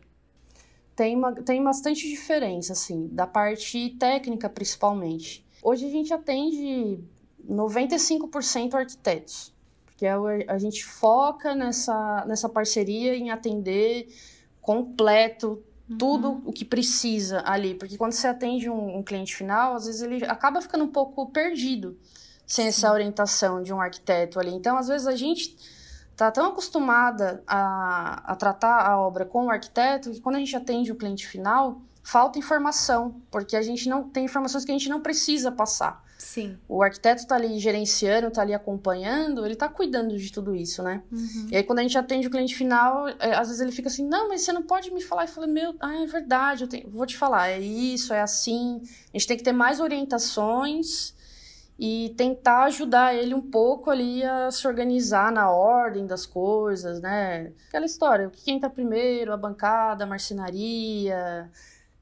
[1.00, 5.46] tem, uma, tem bastante diferença, assim, da parte técnica principalmente.
[5.64, 7.00] Hoje a gente atende
[7.50, 9.54] 95% arquitetos,
[9.86, 10.18] porque a,
[10.50, 14.14] a gente foca nessa, nessa parceria em atender
[14.60, 15.64] completo
[15.98, 16.42] tudo uhum.
[16.48, 20.26] o que precisa ali, porque quando você atende um, um, cliente final, às vezes ele
[20.26, 21.98] acaba ficando um pouco perdido
[22.46, 24.52] sem essa orientação de um arquiteto ali.
[24.52, 25.56] Então, às vezes a gente
[26.20, 30.54] está tão acostumada a, a tratar a obra com o arquiteto que quando a gente
[30.54, 34.90] atende o cliente final, falta informação, porque a gente não tem informações que a gente
[34.90, 36.04] não precisa passar.
[36.18, 36.58] Sim.
[36.68, 41.02] O arquiteto está ali gerenciando, está ali acompanhando, ele está cuidando de tudo isso, né?
[41.10, 41.48] Uhum.
[41.50, 44.06] E aí, quando a gente atende o cliente final, é, às vezes ele fica assim:
[44.06, 45.24] não, mas você não pode me falar.
[45.24, 48.82] E fala: meu, ah, é verdade, eu tenho, vou te falar, é isso, é assim.
[49.14, 51.14] A gente tem que ter mais orientações
[51.80, 57.54] e tentar ajudar ele um pouco ali a se organizar na ordem das coisas, né?
[57.70, 61.50] Aquela história, o que quem tá primeiro, a bancada, a marcenaria.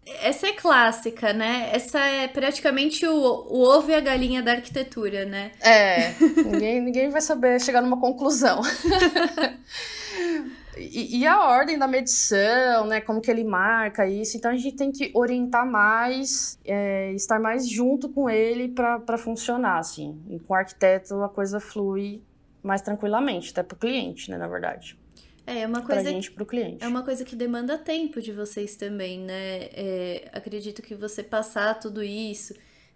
[0.04, 1.70] Essa é clássica, né?
[1.72, 5.52] Essa é praticamente o, o ovo e a galinha da arquitetura, né?
[5.62, 6.14] É,
[6.44, 8.62] ninguém, ninguém vai saber chegar numa conclusão.
[10.80, 13.02] E, e, a ordem da medição, né?
[13.02, 14.38] Como que ele marca isso.
[14.38, 19.80] Então a gente tem que orientar mais, é, estar mais junto com ele para funcionar,
[19.80, 20.22] assim.
[20.30, 22.22] E com o arquiteto a coisa flui
[22.62, 24.38] mais tranquilamente, até para o cliente, né?
[24.38, 24.98] Na verdade.
[25.46, 26.02] É, é uma coisa.
[26.02, 26.84] Pra gente, pro cliente.
[26.84, 29.70] É uma coisa que demanda tempo de vocês também, né?
[29.74, 32.54] É, acredito que você passar tudo isso,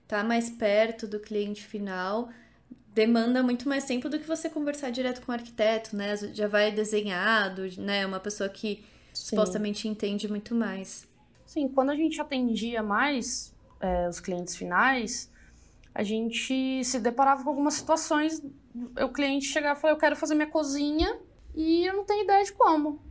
[0.07, 2.29] tá mais perto do cliente final
[2.93, 6.15] demanda muito mais tempo do que você conversar direto com o arquiteto, né?
[6.33, 8.05] Já vai desenhado, né?
[8.05, 9.29] Uma pessoa que Sim.
[9.29, 11.07] supostamente entende muito mais.
[11.45, 15.29] Sim, quando a gente atendia mais é, os clientes finais,
[15.93, 18.41] a gente se deparava com algumas situações.
[19.01, 21.19] O cliente chegava e falava: Eu quero fazer minha cozinha
[21.55, 23.01] e eu não tenho ideia de como.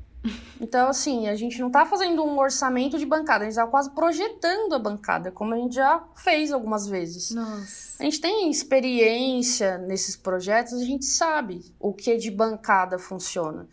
[0.60, 3.90] Então, assim, a gente não está fazendo um orçamento de bancada, a gente está quase
[3.90, 7.30] projetando a bancada, como a gente já fez algumas vezes.
[7.30, 7.96] Nossa.
[7.98, 13.66] A gente tem experiência nesses projetos, a gente sabe o que de bancada funciona.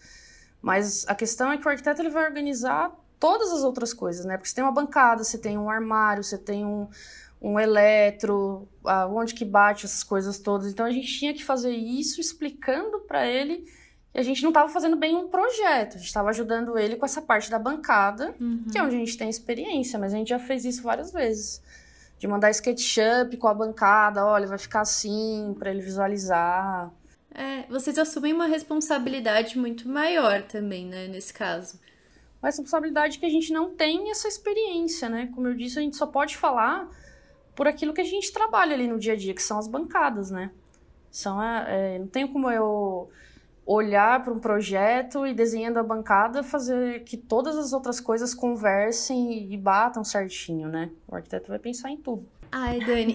[0.62, 4.38] Mas a questão é que o arquiteto ele vai organizar todas as outras coisas, né?
[4.38, 6.88] Porque você tem uma bancada, você tem um armário, você tem um,
[7.42, 8.68] um eletro,
[9.10, 10.72] onde que bate essas coisas todas.
[10.72, 13.66] Então a gente tinha que fazer isso explicando para ele
[14.20, 17.22] a gente não estava fazendo bem um projeto, a gente estava ajudando ele com essa
[17.22, 18.66] parte da bancada, uhum.
[18.72, 21.62] que é onde a gente tem experiência, mas a gente já fez isso várias vezes.
[22.18, 26.92] De mandar SketchUp com a bancada, olha, vai ficar assim, para ele visualizar.
[27.30, 31.80] É, vocês assumem uma responsabilidade muito maior também, né, nesse caso.
[32.42, 35.30] Uma responsabilidade que a gente não tem essa experiência, né?
[35.36, 36.90] Como eu disse, a gente só pode falar
[37.56, 40.32] por aquilo que a gente trabalha ali no dia a dia, que são as bancadas,
[40.32, 40.50] né?
[41.12, 43.12] São é, não tem como eu
[43.68, 49.52] olhar para um projeto e desenhando a bancada fazer que todas as outras coisas conversem
[49.52, 50.90] e batam certinho, né?
[51.06, 52.26] O arquiteto vai pensar em tudo.
[52.50, 53.14] Ai, Dani,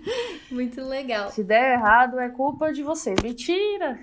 [0.52, 1.30] muito legal.
[1.30, 3.14] Se der errado, é culpa de você.
[3.22, 3.98] Mentira!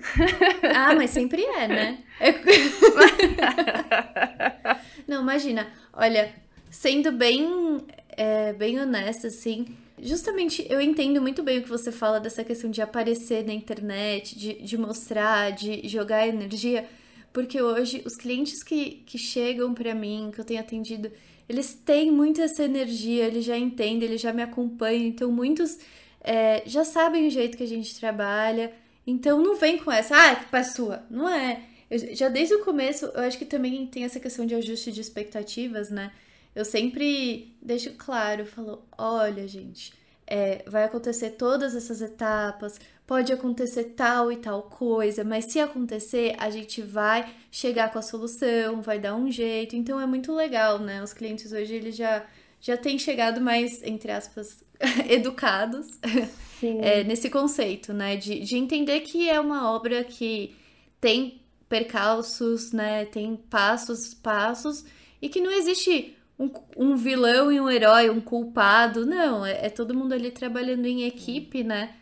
[0.74, 1.98] Ah, mas sempre é, né?
[2.18, 2.32] É...
[5.06, 5.68] Não, imagina.
[5.92, 6.34] Olha,
[6.68, 7.86] sendo bem,
[8.16, 12.70] é, bem honesta, assim, justamente eu entendo muito bem o que você fala dessa questão
[12.70, 16.86] de aparecer na internet, de, de mostrar, de jogar energia,
[17.32, 21.10] porque hoje os clientes que, que chegam para mim, que eu tenho atendido,
[21.48, 25.78] eles têm muito essa energia, eles já entendem, eles já me acompanham, então muitos
[26.20, 28.72] é, já sabem o jeito que a gente trabalha,
[29.06, 31.62] então não vem com essa, ah, é sua, não é.
[31.90, 35.00] Eu, já desde o começo, eu acho que também tem essa questão de ajuste de
[35.00, 36.12] expectativas, né?
[36.54, 39.92] Eu sempre deixo claro, falo, olha, gente,
[40.26, 46.34] é, vai acontecer todas essas etapas, pode acontecer tal e tal coisa, mas se acontecer,
[46.38, 49.76] a gente vai chegar com a solução, vai dar um jeito.
[49.76, 51.02] Então é muito legal, né?
[51.02, 52.24] Os clientes hoje eles já
[52.60, 54.62] já têm chegado mais, entre aspas,
[55.10, 55.98] educados
[56.80, 58.16] é, nesse conceito, né?
[58.16, 60.54] De, de entender que é uma obra que
[61.00, 63.04] tem percalços, né?
[63.04, 64.84] Tem passos, passos,
[65.20, 69.06] e que não existe um, um vilão e um herói, um culpado.
[69.06, 71.94] Não, é, é todo mundo ali trabalhando em equipe, né?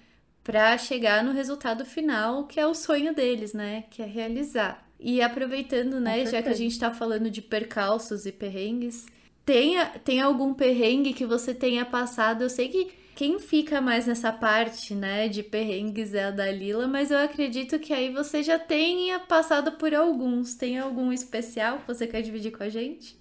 [0.42, 3.84] Para chegar no resultado final, que é o sonho deles, né?
[3.90, 4.86] Que é realizar.
[4.98, 9.06] E aproveitando, né, já que a gente tá falando de percalços e perrengues,
[9.46, 12.42] tem, tem algum perrengue que você tenha passado?
[12.42, 17.10] Eu sei que quem fica mais nessa parte, né, de perrengues é a Dalila, mas
[17.10, 20.54] eu acredito que aí você já tenha passado por alguns.
[20.54, 23.19] Tem algum especial que você quer dividir com a gente?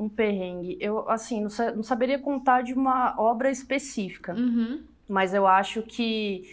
[0.00, 0.78] Um perrengue.
[0.80, 4.82] Eu, assim, não, não saberia contar de uma obra específica, uhum.
[5.06, 6.44] mas eu acho que,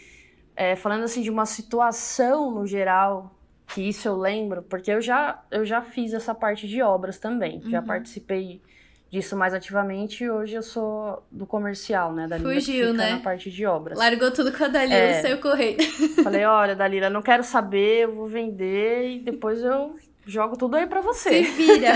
[0.56, 3.34] é, falando assim de uma situação no geral,
[3.68, 7.62] que isso eu lembro, porque eu já, eu já fiz essa parte de obras também,
[7.64, 7.70] uhum.
[7.70, 8.62] já participei
[9.10, 12.28] disso mais ativamente e hoje eu sou do comercial, né?
[12.28, 13.12] Da Fugiu, né?
[13.12, 13.98] na parte de obras.
[13.98, 15.82] Largou tudo com a Dalila é, e saiu correndo.
[16.24, 19.96] Falei, olha, Dalila, não quero saber, eu vou vender e depois eu
[20.28, 21.44] jogo tudo aí para você.
[21.44, 21.94] Se vira.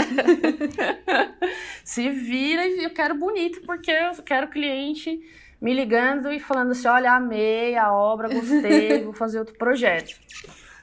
[1.84, 5.20] Se vira e eu quero bonito, porque eu quero cliente
[5.62, 10.20] me ligando e falando assim, olha, amei a obra, gostei, vou fazer outro projeto.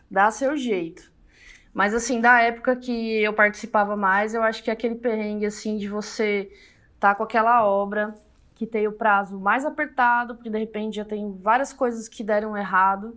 [0.08, 1.10] Dá seu jeito.
[1.74, 5.76] Mas, assim, da época que eu participava mais, eu acho que é aquele perrengue, assim,
[5.76, 6.50] de você
[6.98, 8.14] tá com aquela obra
[8.54, 12.56] que tem o prazo mais apertado, porque de repente já tem várias coisas que deram
[12.56, 13.16] errado.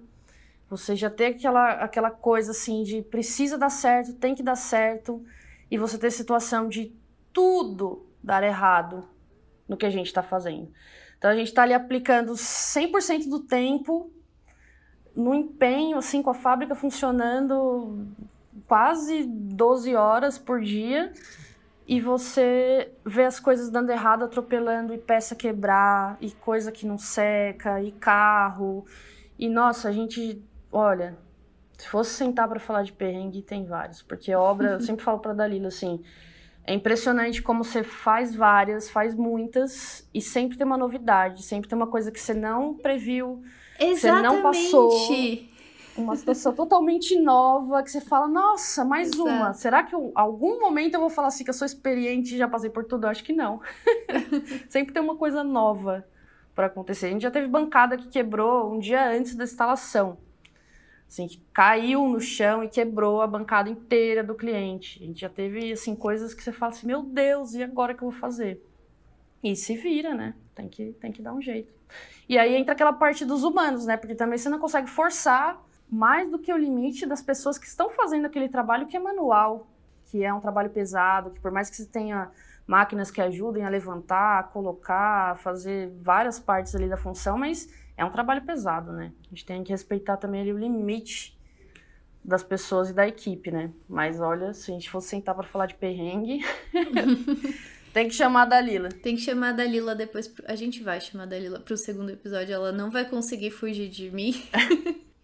[0.72, 5.22] Você já tem aquela, aquela coisa, assim, de precisa dar certo, tem que dar certo.
[5.70, 6.96] E você ter situação de
[7.34, 9.08] tudo dar errado
[9.68, 10.72] no que a gente está fazendo.
[11.18, 14.10] Então, a gente está ali aplicando 100% do tempo
[15.14, 18.08] no empenho, assim, com a fábrica funcionando
[18.66, 21.12] quase 12 horas por dia
[21.86, 26.98] e você vê as coisas dando errado, atropelando e peça quebrar e coisa que não
[26.98, 28.86] seca e carro.
[29.38, 31.18] E nossa, a gente, olha,
[31.78, 35.34] se fosse sentar para falar de perrengue, tem vários, porque obra, eu sempre falo para
[35.34, 36.04] Dalila assim,
[36.64, 41.76] é impressionante como você faz várias, faz muitas e sempre tem uma novidade, sempre tem
[41.76, 43.42] uma coisa que você não previu,
[43.80, 44.00] Exatamente.
[44.00, 44.92] você não passou
[45.98, 49.24] uma situação totalmente nova, que você fala, nossa, mais Exato.
[49.24, 49.54] uma.
[49.54, 52.48] Será que eu, algum momento eu vou falar assim que eu sou experiente e já
[52.48, 53.06] passei por tudo?
[53.06, 53.60] Eu acho que não.
[54.70, 56.06] Sempre tem uma coisa nova
[56.56, 57.08] para acontecer.
[57.08, 60.18] A gente já teve bancada que quebrou um dia antes da instalação.
[61.12, 65.04] Assim, que caiu no chão e quebrou a bancada inteira do cliente.
[65.04, 68.02] A gente já teve, assim, coisas que você fala assim, meu Deus, e agora que
[68.02, 68.66] eu vou fazer?
[69.44, 70.34] E se vira, né?
[70.56, 71.70] Tem que, tem que dar um jeito.
[72.30, 73.98] E aí entra aquela parte dos humanos, né?
[73.98, 77.90] Porque também você não consegue forçar mais do que o limite das pessoas que estão
[77.90, 79.68] fazendo aquele trabalho que é manual,
[80.06, 82.32] que é um trabalho pesado, que por mais que você tenha
[82.66, 87.68] máquinas que ajudem a levantar, a colocar, a fazer várias partes ali da função, mas
[88.02, 89.12] é um trabalho pesado, né?
[89.26, 91.38] A gente tem que respeitar também ali o limite
[92.24, 93.72] das pessoas e da equipe, né?
[93.88, 96.44] Mas olha, se a gente fosse sentar para falar de perrengue,
[97.94, 98.90] tem que chamar a Dalila.
[98.90, 100.34] Tem que chamar a Dalila depois.
[100.46, 102.54] A gente vai chamar a Dalila pro segundo episódio.
[102.54, 104.34] Ela não vai conseguir fugir de mim.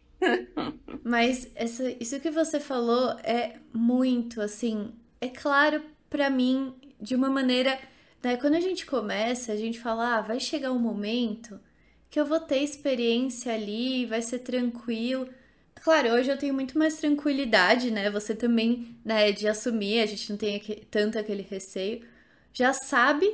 [1.03, 7.29] Mas essa, isso que você falou é muito, assim, é claro para mim de uma
[7.29, 7.79] maneira,
[8.23, 11.59] né, quando a gente começa, a gente fala, ah, vai chegar um momento
[12.09, 15.27] que eu vou ter experiência ali, vai ser tranquilo.
[15.75, 18.09] Claro, hoje eu tenho muito mais tranquilidade, né?
[18.09, 22.01] Você também, né, de assumir, a gente não tem aqui, tanto aquele receio.
[22.53, 23.27] Já sabe,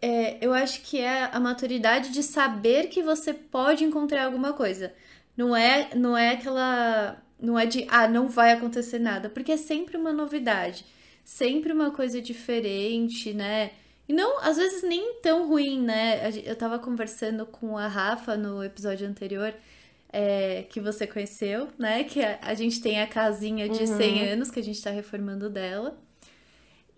[0.00, 4.92] é, eu acho que é a maturidade de saber que você pode encontrar alguma coisa.
[5.36, 7.22] Não é, não é aquela.
[7.40, 10.84] Não é de, ah, não vai acontecer nada, porque é sempre uma novidade,
[11.24, 13.70] sempre uma coisa diferente, né?
[14.10, 16.32] E não, às vezes nem tão ruim, né?
[16.44, 19.54] Eu tava conversando com a Rafa no episódio anterior,
[20.12, 22.02] é, que você conheceu, né?
[22.02, 23.96] Que a, a, gente tem a casinha de uhum.
[23.96, 25.96] 100 anos que a gente tá reformando dela.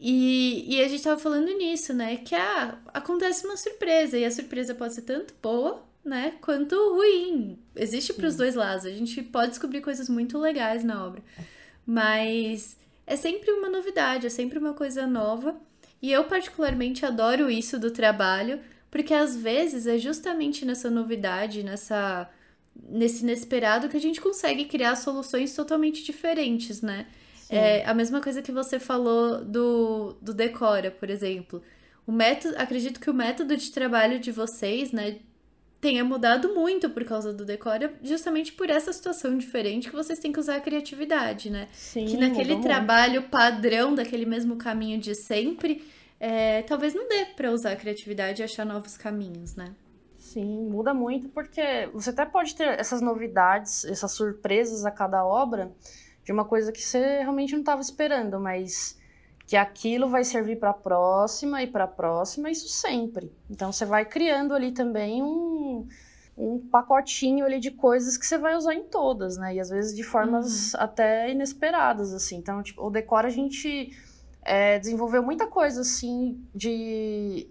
[0.00, 2.16] E, e a gente tava falando nisso, né?
[2.16, 7.58] Que ah, acontece uma surpresa, e a surpresa pode ser tanto boa né, quanto ruim.
[7.76, 8.86] Existe para os dois lados.
[8.86, 11.22] A gente pode descobrir coisas muito legais na obra,
[11.84, 15.60] mas é sempre uma novidade, é sempre uma coisa nova.
[16.02, 18.60] E eu particularmente adoro isso do trabalho,
[18.90, 22.28] porque às vezes é justamente nessa novidade, nessa
[22.88, 27.06] nesse inesperado que a gente consegue criar soluções totalmente diferentes, né?
[27.48, 31.62] É a mesma coisa que você falou do, do Decora, por exemplo.
[32.06, 35.18] O método, acredito que o método de trabalho de vocês, né,
[35.82, 40.30] tenha mudado muito por causa do decora, justamente por essa situação diferente que vocês têm
[40.30, 41.66] que usar a criatividade, né?
[41.72, 45.84] Sim, que naquele trabalho padrão, daquele mesmo caminho de sempre,
[46.20, 49.74] é, talvez não dê para usar a criatividade e achar novos caminhos, né?
[50.16, 55.72] Sim, muda muito porque você até pode ter essas novidades, essas surpresas a cada obra
[56.24, 58.96] de uma coisa que você realmente não estava esperando, mas
[59.46, 63.32] que aquilo vai servir para a próxima e para a próxima, isso sempre.
[63.50, 65.86] Então você vai criando ali também um,
[66.36, 69.54] um pacotinho ali de coisas que você vai usar em todas, né?
[69.54, 70.80] E às vezes de formas uhum.
[70.80, 72.36] até inesperadas, assim.
[72.36, 73.96] Então, tipo, o Decora a gente
[74.42, 77.48] é, desenvolveu muita coisa, assim, de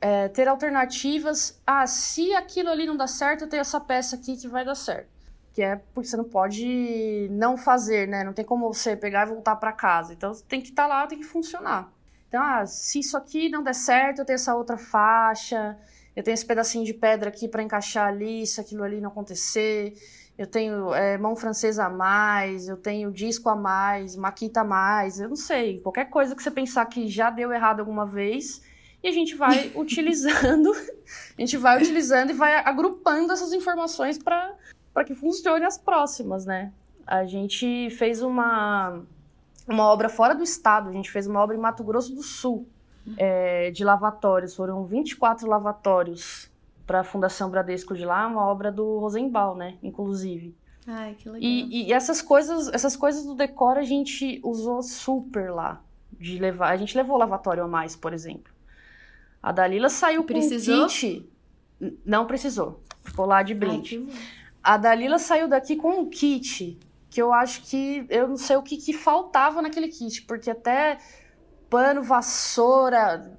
[0.00, 1.60] é, ter alternativas.
[1.66, 4.74] Ah, se aquilo ali não dá certo, eu tenho essa peça aqui que vai dar
[4.74, 5.17] certo
[5.58, 8.22] que é porque você não pode não fazer, né?
[8.22, 10.12] Não tem como você pegar e voltar para casa.
[10.12, 11.92] Então tem que estar tá lá, tem que funcionar.
[12.28, 15.76] Então, ah, se isso aqui não der certo, eu tenho essa outra faixa,
[16.14, 19.94] eu tenho esse pedacinho de pedra aqui para encaixar ali, se aquilo ali não acontecer.
[20.38, 25.18] Eu tenho é, mão francesa a mais, eu tenho disco a mais, maquita a mais,
[25.18, 25.80] eu não sei.
[25.80, 28.62] Qualquer coisa que você pensar que já deu errado alguma vez,
[29.02, 34.54] e a gente vai utilizando, a gente vai utilizando e vai agrupando essas informações para
[34.92, 36.72] para que funcione as próximas, né?
[37.06, 39.00] A gente fez uma,
[39.66, 42.68] uma obra fora do estado, a gente fez uma obra em Mato Grosso do Sul,
[43.16, 44.54] é, de lavatórios.
[44.54, 46.50] Foram 24 lavatórios
[46.86, 49.78] para a Fundação Bradesco de lá, uma obra do Rosenbaum, né?
[49.82, 50.56] Inclusive.
[50.86, 51.42] Ai, que legal.
[51.42, 55.82] E, e, essas coisas, essas coisas do decor a gente usou super lá.
[56.10, 58.52] De levar, a gente levou lavatório a mais, por exemplo.
[59.42, 60.82] A Dalila saiu precisou?
[60.82, 61.30] com kit.
[62.04, 62.82] Não precisou.
[63.02, 63.98] Ficou lá de brinde.
[63.98, 64.37] Ai,
[64.68, 66.78] a Dalila saiu daqui com um kit
[67.08, 70.98] que eu acho que eu não sei o que, que faltava naquele kit, porque até
[71.70, 73.34] pano, vassoura,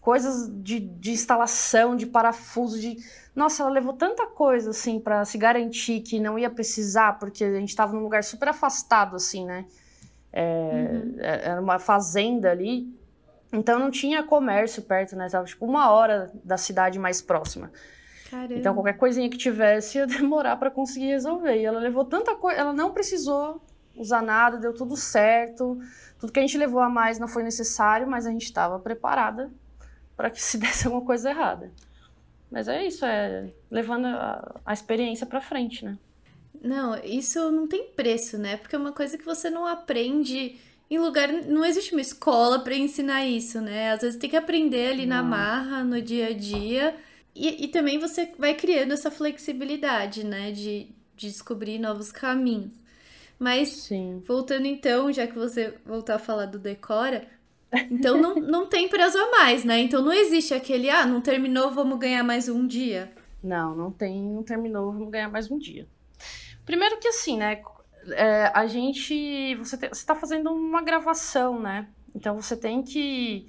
[0.00, 2.96] coisas de, de instalação, de parafuso, de.
[3.32, 7.60] Nossa, ela levou tanta coisa assim para se garantir que não ia precisar, porque a
[7.60, 9.66] gente estava num lugar super afastado, assim, né?
[10.32, 11.14] É, uhum.
[11.18, 12.92] É, era uma fazenda ali,
[13.52, 15.28] então não tinha comércio perto, né?
[15.28, 17.70] Tava tipo uma hora da cidade mais próxima.
[18.30, 18.54] Caramba.
[18.54, 21.56] Então, qualquer coisinha que tivesse ia demorar para conseguir resolver.
[21.56, 23.60] E ela levou tanta coisa, ela não precisou
[23.96, 25.78] usar nada, deu tudo certo.
[26.18, 29.50] Tudo que a gente levou a mais não foi necessário, mas a gente estava preparada
[30.16, 31.72] para que se desse alguma coisa errada.
[32.50, 35.96] Mas é isso, é levando a, a experiência para frente, né?
[36.62, 38.56] Não, isso não tem preço, né?
[38.56, 40.56] Porque é uma coisa que você não aprende
[40.90, 41.28] em lugar.
[41.32, 43.92] Não existe uma escola para ensinar isso, né?
[43.92, 45.16] Às vezes tem que aprender ali não.
[45.16, 46.94] na marra, no dia a dia.
[47.34, 50.50] E, e também você vai criando essa flexibilidade, né?
[50.52, 52.72] De, de descobrir novos caminhos.
[53.38, 54.22] Mas, Sim.
[54.26, 57.26] voltando então, já que você voltou a falar do Decora,
[57.90, 59.80] então não, não tem prazo a mais, né?
[59.80, 63.10] Então não existe aquele, ah, não terminou, vamos ganhar mais um dia.
[63.42, 65.88] Não, não tem, não terminou, vamos ganhar mais um dia.
[66.66, 67.62] Primeiro que assim, né?
[68.08, 69.54] é, a gente.
[69.56, 71.88] Você está fazendo uma gravação, né?
[72.14, 73.48] Então você tem que.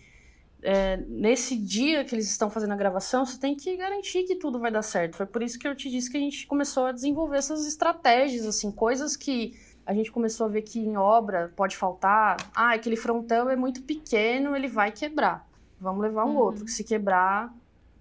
[0.63, 4.59] É, nesse dia que eles estão fazendo a gravação, você tem que garantir que tudo
[4.59, 5.15] vai dar certo.
[5.15, 8.45] Foi por isso que eu te disse que a gente começou a desenvolver essas estratégias,
[8.45, 9.53] assim, coisas que
[9.85, 12.37] a gente começou a ver que em obra pode faltar.
[12.53, 15.47] Ah, aquele frontão é muito pequeno, ele vai quebrar.
[15.79, 16.37] Vamos levar um uhum.
[16.37, 17.53] outro, que se quebrar.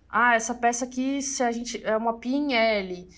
[0.08, 1.82] Ah, essa peça aqui, se a gente.
[1.84, 3.08] É uma pia em L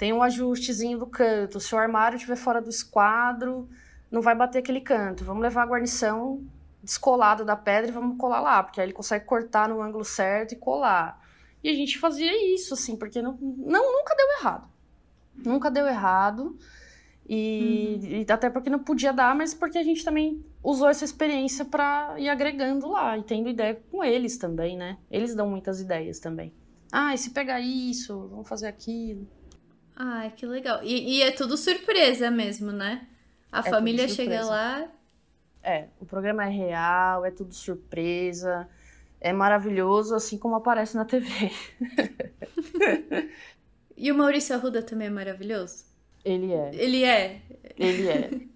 [0.00, 1.60] tem um ajustezinho do canto.
[1.60, 3.68] Se o armário estiver fora do esquadro,
[4.10, 5.22] não vai bater aquele canto.
[5.26, 6.42] Vamos levar a guarnição
[6.82, 10.52] descolada da pedra e vamos colar lá, porque aí ele consegue cortar no ângulo certo
[10.52, 11.20] e colar.
[11.62, 14.68] E a gente fazia isso, assim, porque não, não nunca deu errado.
[15.36, 16.56] Nunca deu errado.
[17.28, 18.08] E, uhum.
[18.28, 22.14] e, até porque não podia dar, mas porque a gente também usou essa experiência para
[22.18, 24.98] ir agregando lá e tendo ideia com eles também, né?
[25.10, 26.52] Eles dão muitas ideias também.
[26.90, 29.28] Ah, e se pegar isso, vamos fazer aquilo.
[29.94, 30.82] Ai, que legal.
[30.82, 33.06] E, e é tudo surpresa mesmo, né?
[33.52, 34.88] A é família chega lá.
[35.62, 38.68] É, o programa é real, é tudo surpresa.
[39.20, 41.28] É maravilhoso, assim como aparece na TV.
[43.96, 45.84] e o Maurício Arruda também é maravilhoso?
[46.24, 46.70] Ele é.
[46.72, 47.42] Ele é.
[47.76, 48.30] Ele é.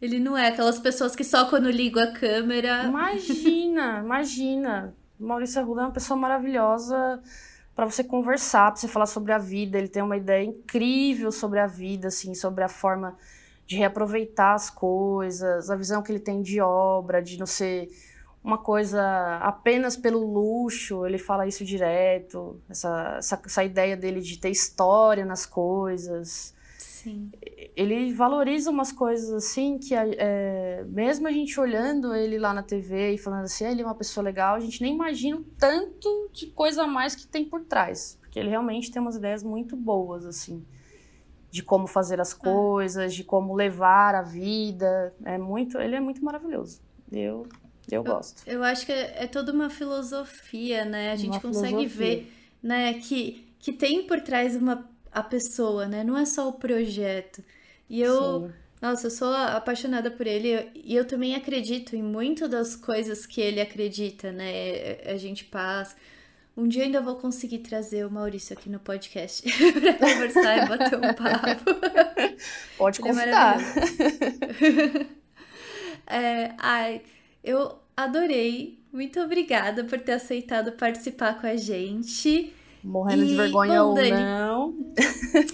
[0.00, 2.84] Ele não é aquelas pessoas que só quando ligam a câmera.
[2.84, 4.94] Imagina, imagina.
[5.18, 7.22] O Maurício Arruda é uma pessoa maravilhosa
[7.74, 9.78] para você conversar, para você falar sobre a vida.
[9.78, 13.16] Ele tem uma ideia incrível sobre a vida, assim, sobre a forma
[13.66, 17.88] de reaproveitar as coisas, a visão que ele tem de obra, de não ser
[18.42, 19.02] uma coisa
[19.42, 21.04] apenas pelo luxo.
[21.04, 26.54] Ele fala isso direto, essa, essa, essa ideia dele de ter história nas coisas.
[26.78, 27.30] Sim.
[27.76, 33.14] Ele valoriza umas coisas assim que, é, mesmo a gente olhando ele lá na TV
[33.14, 36.30] e falando assim, ah, ele é uma pessoa legal, a gente nem imagina o tanto
[36.32, 38.16] de coisa a mais que tem por trás.
[38.20, 40.64] Porque ele realmente tem umas ideias muito boas, assim,
[41.56, 42.36] de como fazer as ah.
[42.36, 45.14] coisas, de como levar a vida.
[45.24, 46.82] É muito, ele é muito maravilhoso.
[47.10, 47.46] Eu,
[47.90, 48.42] eu, eu gosto.
[48.46, 51.12] Eu acho que é, é toda uma filosofia, né?
[51.12, 52.06] A gente uma consegue filosofia.
[52.06, 52.32] ver,
[52.62, 56.04] né, que, que tem por trás uma a pessoa, né?
[56.04, 57.42] Não é só o projeto.
[57.88, 58.52] E eu, Sim.
[58.82, 63.40] nossa, eu sou apaixonada por ele e eu também acredito em muito das coisas que
[63.40, 64.98] ele acredita, né?
[65.06, 65.96] A gente passa.
[66.56, 69.42] Um dia ainda vou conseguir trazer o Maurício aqui no podcast
[69.98, 71.64] para conversar e bater um papo.
[72.78, 73.58] Pode é convidar.
[76.06, 77.02] É, é, ai,
[77.44, 78.78] eu adorei.
[78.90, 82.54] Muito obrigada por ter aceitado participar com a gente.
[82.82, 84.74] Morrendo e, de vergonha bom, ou Dani, não.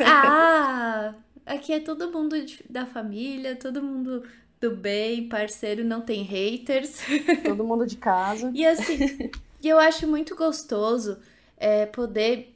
[0.07, 1.15] Ah!
[1.45, 2.37] Aqui é todo mundo
[2.71, 4.23] da família, todo mundo
[4.61, 7.01] do bem, parceiro, não tem haters.
[7.43, 8.53] Todo mundo de casa.
[8.55, 9.31] E assim,
[9.63, 11.19] e eu acho muito gostoso
[11.57, 12.55] é, poder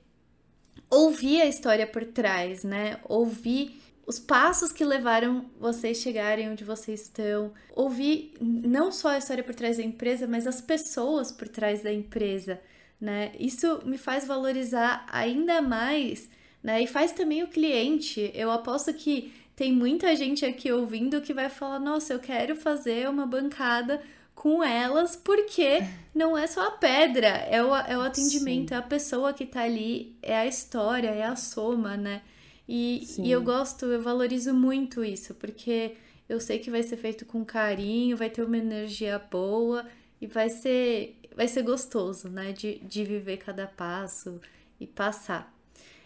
[0.90, 2.98] ouvir a história por trás, né?
[3.04, 7.52] Ouvir os passos que levaram vocês chegarem onde vocês estão.
[7.74, 11.92] Ouvir não só a história por trás da empresa, mas as pessoas por trás da
[11.92, 12.61] empresa
[13.00, 13.32] né?
[13.38, 16.28] Isso me faz valorizar ainda mais,
[16.62, 16.82] né?
[16.82, 18.30] E faz também o cliente.
[18.34, 23.09] Eu aposto que tem muita gente aqui ouvindo que vai falar: "Nossa, eu quero fazer
[23.09, 24.02] uma bancada
[24.37, 25.80] com elas, porque
[26.14, 28.74] não é só a pedra, é o, é o atendimento, Sim.
[28.74, 32.22] é a pessoa que tá ali, é a história, é a soma, né?
[32.68, 35.97] E, e eu gosto, eu valorizo muito isso, porque
[36.28, 39.84] eu sei que vai ser feito com carinho, vai ter uma energia boa
[40.20, 42.53] e vai ser vai ser gostoso, né?
[42.53, 44.41] De, de viver cada passo
[44.80, 45.55] e passar.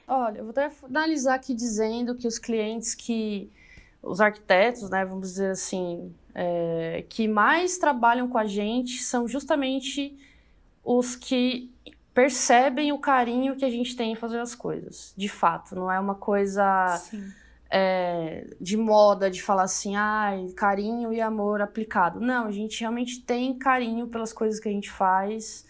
[0.06, 3.48] Olha, eu vou até finalizar aqui dizendo que os clientes que.
[4.02, 5.04] Os arquitetos, né?
[5.04, 6.14] Vamos dizer assim.
[6.32, 10.16] É, que mais trabalham com a gente são justamente
[10.84, 11.70] os que
[12.14, 15.12] percebem o carinho que a gente tem em fazer as coisas.
[15.16, 17.00] De fato, não é uma coisa.
[17.72, 22.20] É, de moda, de falar assim, ai, carinho e amor aplicado.
[22.20, 25.64] Não, a gente realmente tem carinho pelas coisas que a gente faz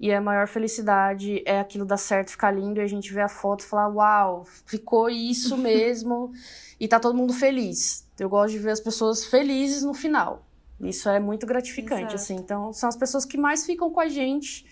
[0.00, 3.28] e a maior felicidade é aquilo dar certo, ficar lindo e a gente ver a
[3.28, 6.32] foto e falar, uau, ficou isso mesmo
[6.80, 8.08] e tá todo mundo feliz.
[8.18, 10.46] Eu gosto de ver as pessoas felizes no final.
[10.80, 12.14] Isso é muito gratificante, Exato.
[12.14, 12.36] assim.
[12.36, 14.64] Então, são as pessoas que mais ficam com a gente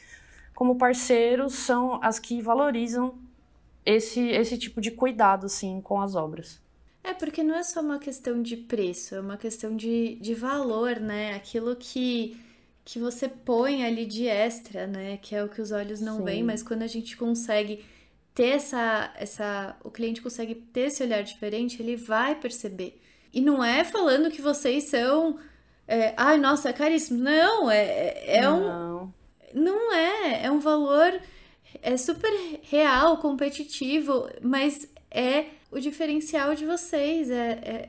[0.54, 3.14] como parceiros, são as que valorizam
[3.86, 6.60] esse, esse tipo de cuidado, assim, com as obras.
[7.04, 10.98] É, porque não é só uma questão de preço, é uma questão de, de valor,
[10.98, 11.34] né?
[11.34, 12.40] Aquilo que,
[12.84, 15.16] que você põe ali de extra, né?
[15.18, 16.24] Que é o que os olhos não Sim.
[16.24, 17.84] veem, mas quando a gente consegue
[18.38, 19.76] ter essa, essa.
[19.82, 23.02] O cliente consegue ter esse olhar diferente, ele vai perceber.
[23.34, 25.40] E não é falando que vocês são.
[25.88, 27.18] É, Ai, nossa, é caríssimo.
[27.18, 29.02] Não, é, é, é não.
[29.02, 29.60] um.
[29.60, 30.44] Não é.
[30.44, 31.20] É um valor.
[31.82, 32.30] É super
[32.62, 37.88] real, competitivo, mas é o diferencial de vocês, é, é,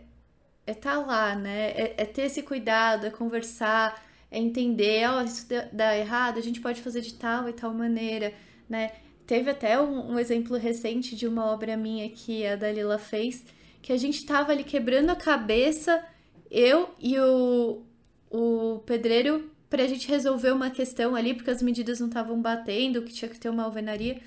[0.66, 1.70] é tá lá, né?
[1.72, 6.42] É, é, ter esse cuidado, é conversar, é entender, ó, oh, isso dá errado, a
[6.42, 8.34] gente pode fazer de tal e tal maneira,
[8.68, 8.92] né?
[9.30, 13.46] Teve até um, um exemplo recente de uma obra minha que a Dalila fez,
[13.80, 16.04] que a gente tava ali quebrando a cabeça,
[16.50, 17.84] eu e o,
[18.32, 23.14] o pedreiro, pra gente resolver uma questão ali, porque as medidas não estavam batendo, que
[23.14, 24.20] tinha que ter uma alvenaria.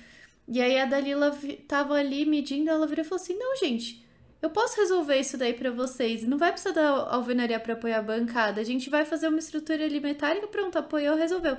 [0.47, 1.37] E aí a Dalila
[1.67, 4.01] tava ali medindo, ela virou e falou assim: Não, gente,
[4.41, 6.23] eu posso resolver isso daí para vocês.
[6.23, 8.61] Não vai precisar da alvenaria para apoiar a bancada.
[8.61, 11.57] A gente vai fazer uma estrutura ali metálica, pronto, apoiou, resolveu.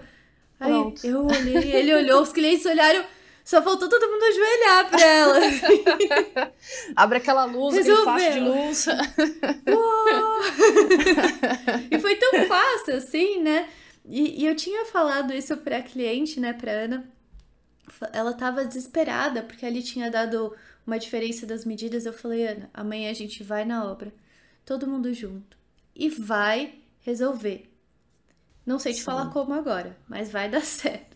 [0.58, 1.06] Aí pronto.
[1.06, 3.04] eu olhei, ele olhou, os clientes olharam.
[3.44, 5.40] Só faltou todo mundo ajoelhar pra ela.
[6.96, 8.08] Abre aquela luz, Resolveu.
[8.10, 8.86] aquele de luz.
[11.90, 13.68] e foi tão fácil assim, né?
[14.06, 17.14] E, e eu tinha falado isso pra cliente, né, pra Ana
[18.12, 20.54] ela tava desesperada porque ali tinha dado
[20.86, 22.06] uma diferença das medidas.
[22.06, 24.12] Eu falei, Ana, amanhã a gente vai na obra,
[24.64, 25.56] todo mundo junto,
[25.94, 27.70] e vai resolver.
[28.64, 29.04] Não sei te Sim.
[29.04, 31.13] falar como agora, mas vai dar certo.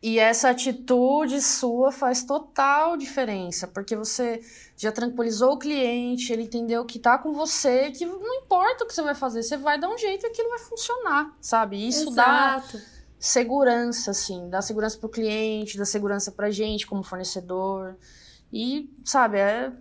[0.00, 4.40] E essa atitude sua faz total diferença, porque você
[4.76, 8.94] já tranquilizou o cliente, ele entendeu que tá com você, que não importa o que
[8.94, 11.88] você vai fazer, você vai dar um jeito e aquilo vai funcionar, sabe?
[11.88, 12.78] Isso Exato.
[12.78, 12.84] dá
[13.18, 17.96] segurança, assim, dá segurança para o cliente, dá segurança para a gente como fornecedor.
[18.52, 19.72] E, sabe, é,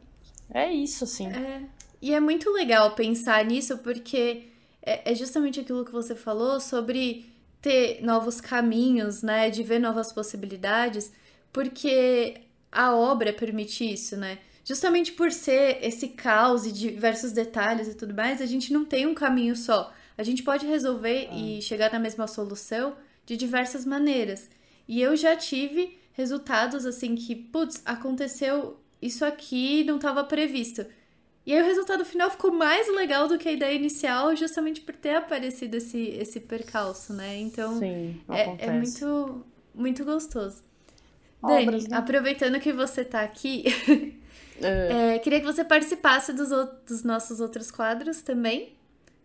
[0.50, 1.28] é isso, assim.
[1.28, 1.62] É.
[2.02, 4.50] E é muito legal pensar nisso porque
[4.82, 7.32] é, é justamente aquilo que você falou sobre
[7.62, 9.50] ter novos caminhos, né?
[9.50, 11.12] De ver novas possibilidades,
[11.52, 12.42] porque
[12.72, 14.40] a obra permite isso, né?
[14.64, 19.06] Justamente por ser esse caos e diversos detalhes e tudo mais, a gente não tem
[19.06, 19.94] um caminho só.
[20.18, 21.36] A gente pode resolver ah.
[21.36, 22.96] e chegar na mesma solução
[23.26, 24.50] de diversas maneiras.
[24.88, 30.86] E eu já tive resultados assim que, putz, aconteceu isso aqui, não estava previsto.
[31.48, 34.94] E aí o resultado final ficou mais legal do que a ideia inicial, justamente por
[34.94, 37.38] ter aparecido esse, esse percalço, né?
[37.38, 40.62] Então Sim, é, é, muito, muito gostoso.
[41.42, 41.98] Obras, Dani, né?
[41.98, 43.64] aproveitando que você está aqui,
[44.62, 45.16] é.
[45.16, 46.50] É, queria que você participasse dos,
[46.86, 48.74] dos nossos outros quadros também.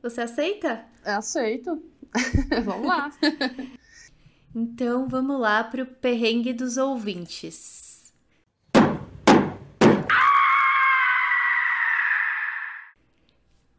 [0.01, 0.85] Você aceita?
[1.05, 1.83] Aceito.
[2.65, 3.11] Vamos lá.
[4.55, 7.82] Então vamos lá para o perrengue dos ouvintes.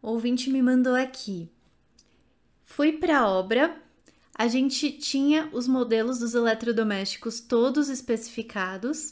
[0.04, 1.50] O ouvinte me mandou aqui.
[2.66, 3.76] Fui para a obra,
[4.36, 9.12] a gente tinha os modelos dos eletrodomésticos todos especificados,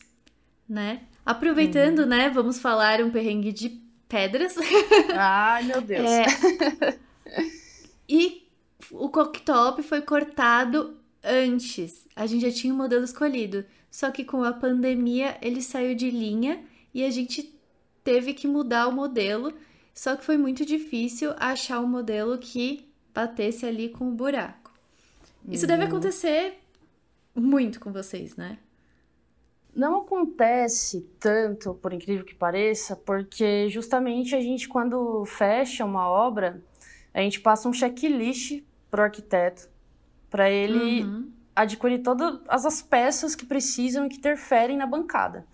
[0.68, 1.04] né?
[1.26, 2.08] Aproveitando, uhum.
[2.08, 4.56] né, vamos falar um perrengue de pedras.
[5.16, 6.06] Ai, meu Deus.
[6.06, 6.98] É,
[8.10, 8.46] e
[8.92, 12.06] o cooktop foi cortado antes.
[12.16, 13.64] A gente já tinha o modelo escolhido.
[13.90, 16.62] Só que com a pandemia ele saiu de linha
[16.94, 17.58] e a gente
[18.04, 19.54] teve que mudar o modelo.
[19.94, 24.72] Só que foi muito difícil achar um modelo que batesse ali com o buraco.
[25.48, 25.68] Isso uhum.
[25.68, 26.60] deve acontecer
[27.36, 28.58] muito com vocês, né?
[29.74, 36.62] Não acontece tanto, por incrível que pareça, porque justamente a gente, quando fecha uma obra,
[37.14, 39.70] a gente passa um checklist para o arquiteto
[40.30, 41.32] para ele uhum.
[41.56, 45.46] adquirir todas as peças que precisam e que interferem na bancada.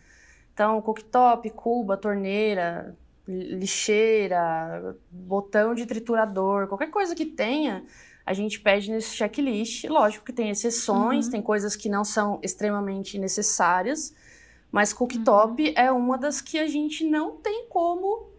[0.54, 2.96] Então, cooktop, cuba, torneira,
[3.28, 7.84] lixeira, botão de triturador, qualquer coisa que tenha,
[8.26, 9.86] a gente pede nesse checklist.
[9.86, 11.32] Lógico que tem exceções, uhum.
[11.32, 14.14] tem coisas que não são extremamente necessárias,
[14.72, 15.74] mas cooktop uhum.
[15.76, 18.30] é uma das que a gente não tem como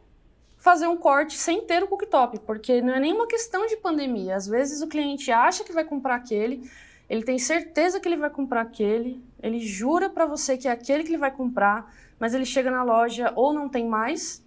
[0.58, 4.36] fazer um corte sem ter o cooktop, porque não é nenhuma questão de pandemia.
[4.36, 6.68] Às vezes o cliente acha que vai comprar aquele,
[7.08, 11.04] ele tem certeza que ele vai comprar aquele, ele jura para você que é aquele
[11.04, 14.44] que ele vai comprar, mas ele chega na loja ou não tem mais,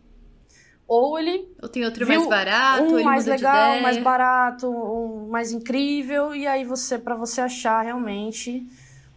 [0.92, 6.36] ou ele ou tem outro mais barato, um mais legal, mais barato, um mais incrível
[6.36, 8.68] e aí você para você achar realmente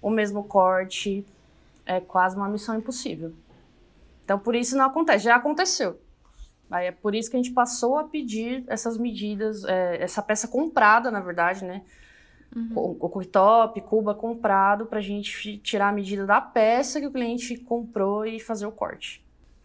[0.01, 1.27] o mesmo corte
[1.85, 3.33] é quase uma missão impossível.
[4.25, 6.01] Então por isso não acontece, já aconteceu.
[6.71, 10.47] Aí é por isso que a gente passou a pedir essas medidas, é, essa peça
[10.47, 11.83] comprada, na verdade, né?
[12.55, 12.97] Uhum.
[13.01, 17.57] O, cooktop, cuba comprado, para a gente tirar a medida da peça que o cliente
[17.57, 19.24] comprou e fazer o corte.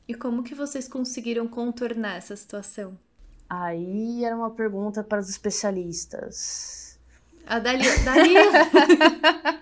[0.10, 2.98] E como que vocês conseguiram contornar essa situação?
[3.48, 7.00] Aí era uma pergunta para os especialistas.
[7.46, 7.84] A Dali...
[8.04, 8.52] Dalila!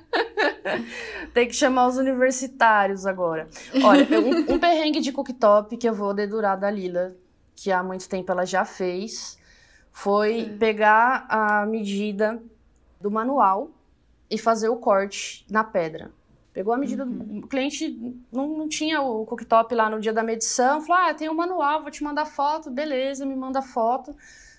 [1.34, 3.50] Tem que chamar os universitários agora.
[3.84, 7.14] Olha, um, um perrengue de cooktop que eu vou dedurar da Lila,
[7.54, 9.38] que há muito tempo ela já fez,
[9.92, 10.58] foi é.
[10.58, 12.42] pegar a medida
[13.02, 13.70] do manual
[14.30, 16.10] e fazer o corte na pedra.
[16.58, 17.12] Pegou a medida uhum.
[17.12, 17.46] do.
[17.46, 17.96] O cliente
[18.34, 21.84] não, não tinha o cooktop lá no dia da medição, falou: ah, tem um manual,
[21.84, 24.16] vou te mandar foto, beleza, me manda foto.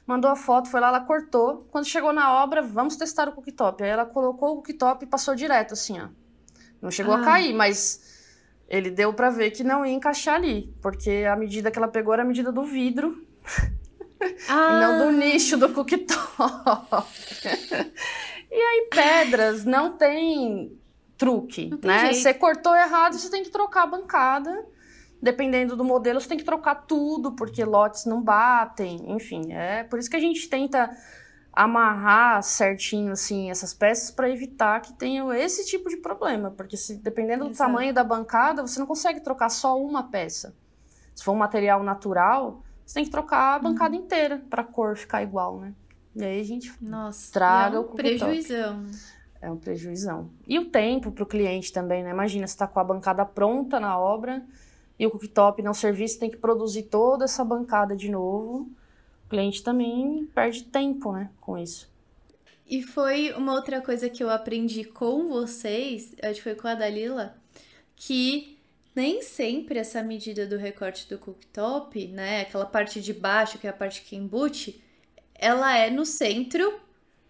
[0.07, 1.67] Mandou a foto, foi lá, ela cortou.
[1.73, 3.83] Quando chegou na obra, vamos testar o cooktop.
[3.83, 6.07] Aí ela colocou o cooktop e passou direto, assim, ó.
[6.81, 7.21] Não chegou ah.
[7.21, 8.31] a cair, mas
[8.69, 12.15] ele deu para ver que não ia encaixar ali, porque a medida que ela pegou
[12.15, 13.27] era a medida do vidro.
[14.49, 14.71] Ah.
[14.71, 16.15] e não do nicho do cooktop.
[18.53, 20.79] e aí, pedras não tem
[21.19, 22.15] truque, né?
[22.15, 24.65] Você cortou errado, você tem que trocar a bancada.
[25.21, 29.13] Dependendo do modelo, você tem que trocar tudo, porque lotes não batem.
[29.13, 30.97] Enfim, é por isso que a gente tenta
[31.53, 36.95] amarrar certinho assim essas peças para evitar que tenha esse tipo de problema, porque se
[36.95, 37.53] dependendo Exato.
[37.53, 40.55] do tamanho da bancada, você não consegue trocar só uma peça.
[41.17, 44.03] Se for um material natural, você tem que trocar a bancada uhum.
[44.03, 45.75] inteira para a cor ficar igual, né?
[46.15, 48.87] E aí a gente Nossa, traga é um o prejuizão.
[49.41, 50.31] É um prejuizão.
[50.47, 52.11] E o tempo para o cliente também, né?
[52.11, 54.45] Imagina, você está com a bancada pronta na obra
[54.99, 58.69] e o cooktop não servir, você tem que produzir toda essa bancada de novo.
[59.27, 61.89] O cliente também perde tempo, né, com isso.
[62.67, 66.75] E foi uma outra coisa que eu aprendi com vocês, acho que foi com a
[66.75, 67.37] Dalila,
[67.95, 68.59] que
[68.95, 73.71] nem sempre essa medida do recorte do cooktop, né, aquela parte de baixo, que é
[73.71, 74.83] a parte que embute,
[75.35, 76.81] ela é no centro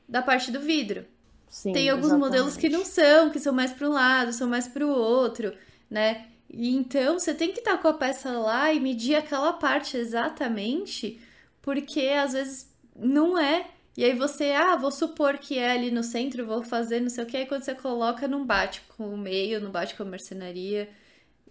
[0.08, 1.04] da parte do vidro.
[1.48, 2.26] Sim, Tem alguns exatamente.
[2.26, 5.54] modelos que não são, que são mais para um lado, são mais para o outro,
[5.90, 6.26] né?
[6.50, 11.20] E então você tem que estar com a peça lá e medir aquela parte exatamente,
[11.62, 13.66] porque às vezes não é.
[13.96, 17.24] E aí você, ah, vou supor que é ali no centro, vou fazer não sei
[17.24, 20.06] o que, aí quando você coloca, não bate com o meio, não bate com a
[20.06, 20.88] marcenaria.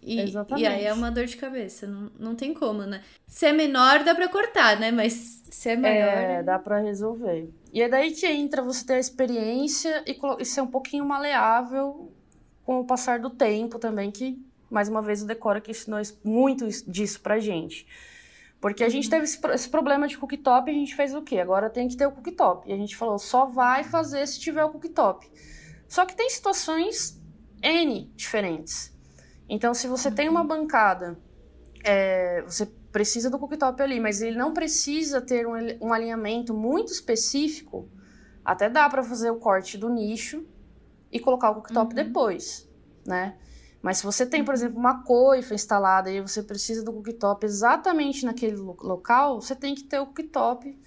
[0.01, 0.63] E, Exatamente.
[0.63, 3.01] e aí é uma dor de cabeça, não, não tem como, né?
[3.27, 4.91] Se é menor, dá pra cortar, né?
[4.91, 6.07] Mas se é maior.
[6.07, 7.49] É, dá pra resolver.
[7.73, 12.11] E é daí que entra você ter a experiência e, e ser um pouquinho maleável
[12.65, 16.67] com o passar do tempo também, que, mais uma vez, o Decora que ensinou muito
[16.89, 17.87] disso pra gente.
[18.59, 19.11] Porque a gente uhum.
[19.11, 21.39] teve esse, esse, problema de cooktop e a gente fez o quê?
[21.39, 22.67] Agora tem que ter o cooktop.
[22.69, 25.29] E a gente falou, só vai fazer se tiver o cooktop.
[25.87, 27.21] Só que tem situações
[27.61, 28.96] N diferentes.
[29.49, 31.17] Então, se você tem uma bancada,
[31.83, 36.91] é, você precisa do cooktop ali, mas ele não precisa ter um, um alinhamento muito
[36.91, 37.89] específico.
[38.43, 40.45] Até dá para fazer o corte do nicho
[41.11, 42.03] e colocar o cooktop uhum.
[42.03, 42.69] depois,
[43.05, 43.37] né?
[43.81, 48.25] Mas se você tem, por exemplo, uma coifa instalada e você precisa do cooktop exatamente
[48.25, 50.77] naquele local, você tem que ter o cooktop,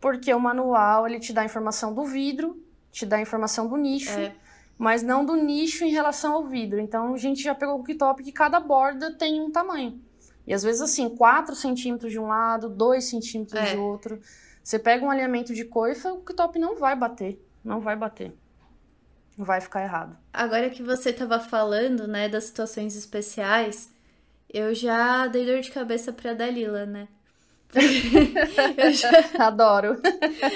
[0.00, 4.18] porque o manual ele te dá a informação do vidro, te dá informação do nicho.
[4.18, 4.34] É
[4.78, 6.78] mas não do nicho em relação ao vidro.
[6.78, 10.00] Então a gente já pegou o cooktop que cada borda tem um tamanho.
[10.46, 13.72] E às vezes assim, 4 centímetros de um lado, 2 centímetros é.
[13.72, 14.20] de outro.
[14.62, 17.44] Você pega um alinhamento de coifa, o cooktop não vai bater.
[17.64, 18.32] Não vai bater.
[19.36, 20.16] Vai ficar errado.
[20.32, 23.92] Agora que você estava falando, né, das situações especiais,
[24.48, 27.08] eu já dei dor de cabeça pra Dalila, né?
[28.76, 29.10] eu já...
[29.38, 30.00] Adoro.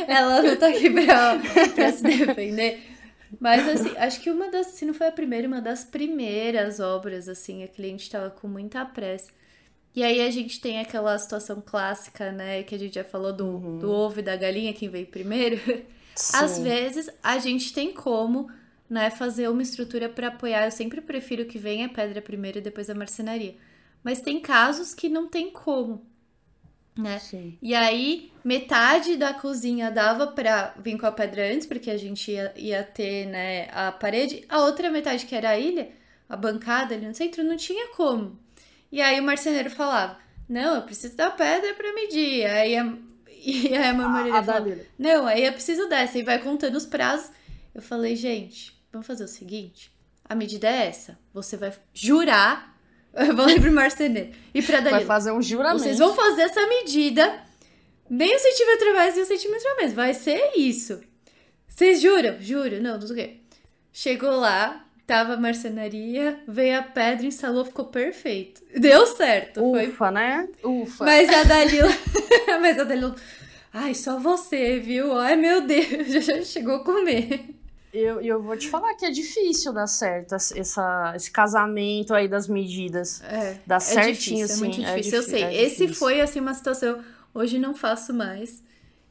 [0.08, 1.38] Ela não tá aqui pra,
[1.74, 2.91] pra se defender.
[3.40, 7.28] Mas, assim, acho que uma das, se não foi a primeira, uma das primeiras obras,
[7.28, 9.30] assim, a cliente estava com muita pressa.
[9.94, 13.46] E aí a gente tem aquela situação clássica, né, que a gente já falou do,
[13.46, 13.78] uhum.
[13.78, 15.58] do ovo e da galinha, quem veio primeiro.
[16.14, 16.36] Sim.
[16.36, 18.50] Às vezes a gente tem como,
[18.88, 20.64] né, fazer uma estrutura para apoiar.
[20.64, 23.54] Eu sempre prefiro que venha a pedra primeiro e depois a marcenaria.
[24.02, 26.04] Mas tem casos que não tem como
[26.96, 27.18] né?
[27.18, 27.56] Sim.
[27.62, 32.30] E aí, metade da cozinha dava pra vir com a pedra antes, porque a gente
[32.30, 34.44] ia, ia ter, né, a parede.
[34.48, 35.90] A outra metade, que era a ilha,
[36.28, 38.38] a bancada ali no centro, não tinha como.
[38.90, 40.18] E aí o marceneiro falava,
[40.48, 42.46] não, eu preciso da pedra pra medir.
[42.46, 42.84] Aí a,
[43.44, 46.18] e aí a marmoreira falava, não, aí eu preciso dessa.
[46.18, 47.30] E vai contando os prazos.
[47.74, 49.90] Eu falei, gente, vamos fazer o seguinte,
[50.24, 51.18] a medida é essa.
[51.32, 52.71] Você vai jurar
[53.14, 54.30] eu falei pro marceneiro.
[54.54, 54.98] E pra Danilo.
[54.98, 55.82] Vai fazer um juramento.
[55.82, 57.40] Vocês vão fazer essa medida.
[58.08, 59.92] Nem um centímetro a mais, nem um centímetro a menos.
[59.92, 61.00] Vai ser isso.
[61.68, 62.36] Vocês juram?
[62.40, 62.82] Juro.
[62.82, 63.36] Não, não sei o quê.
[63.92, 68.62] Chegou lá, tava a marcenaria, veio a pedra, instalou, ficou perfeito.
[68.74, 69.62] Deu certo.
[69.62, 70.10] Ufa, foi...
[70.10, 70.48] né?
[70.64, 71.04] Ufa.
[71.04, 71.88] Mas a Dalila...
[72.60, 73.14] Mas a Dalila...
[73.72, 75.16] Ai, só você, viu?
[75.16, 77.44] Ai, meu Deus, já chegou a comer.
[77.92, 82.48] Eu, eu vou te falar que é difícil dar certo essa, esse casamento aí das
[82.48, 83.22] medidas.
[83.22, 83.58] É.
[83.66, 84.64] Dar é certinho, difícil, assim.
[84.64, 85.42] É muito é difícil, é eu sei.
[85.42, 87.02] É Esse foi, assim, uma situação...
[87.34, 88.62] Hoje não faço mais.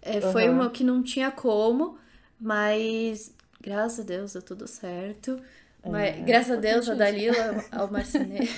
[0.05, 0.31] Uhum.
[0.31, 1.97] Foi uma que não tinha como,
[2.39, 5.39] mas graças a Deus deu tudo certo.
[5.83, 8.51] Mas, é, graças a Deus, a Dalila, ao marceneiro.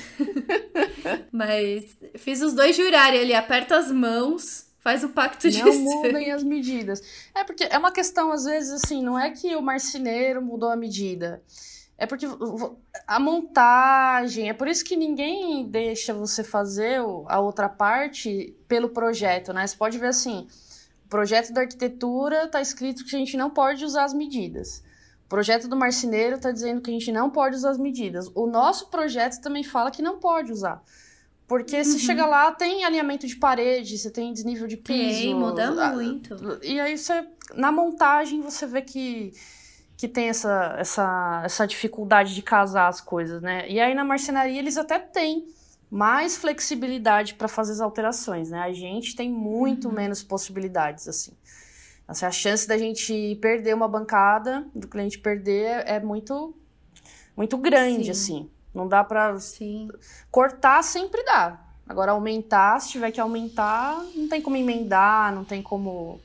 [1.32, 6.30] mas fiz os dois jurarem ali, aperta as mãos Faz o pacto de Não mudem
[6.30, 7.02] as medidas.
[7.34, 10.76] É porque é uma questão, às vezes, assim, não é que o marceneiro mudou a
[10.76, 11.42] medida.
[11.98, 12.26] É porque
[13.08, 19.54] a montagem, é por isso que ninguém deixa você fazer a outra parte pelo projeto,
[19.54, 19.66] né?
[19.66, 20.48] Você pode ver assim,
[21.06, 24.84] o projeto da arquitetura está escrito que a gente não pode usar as medidas.
[25.26, 28.30] O projeto do marceneiro está dizendo que a gente não pode usar as medidas.
[28.36, 30.84] O nosso projeto também fala que não pode usar.
[31.48, 31.84] Porque uhum.
[31.84, 35.20] você chega lá, tem alinhamento de parede, você tem desnível de piso.
[35.20, 36.36] Tem, muda muito.
[36.64, 39.34] E aí você, na montagem, você vê que
[39.96, 43.70] que tem essa, essa, essa dificuldade de casar as coisas, né?
[43.70, 45.48] E aí na marcenaria eles até têm
[45.90, 48.60] mais flexibilidade para fazer as alterações, né?
[48.60, 49.94] A gente tem muito uhum.
[49.94, 51.32] menos possibilidades, assim.
[52.06, 56.54] Assim, a chance da gente perder uma bancada, do cliente perder, é muito,
[57.38, 58.12] muito grande, Sim.
[58.12, 58.50] assim.
[58.74, 59.38] Não dá para
[60.32, 61.60] cortar, sempre dá.
[61.88, 66.20] Agora, aumentar, se tiver que aumentar, não tem como emendar, não tem como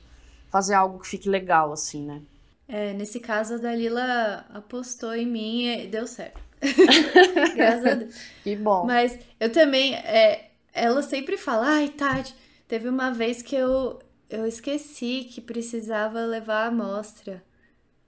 [0.49, 2.21] fazer algo que fique legal, assim, né?
[2.67, 6.39] É, nesse caso, a Dalila apostou em mim e deu certo.
[7.55, 8.15] Graças a Deus.
[8.43, 8.85] Que bom.
[8.85, 12.35] Mas eu também, é, ela sempre fala, ai, Tati,
[12.67, 17.43] teve uma vez que eu, eu esqueci que precisava levar a amostra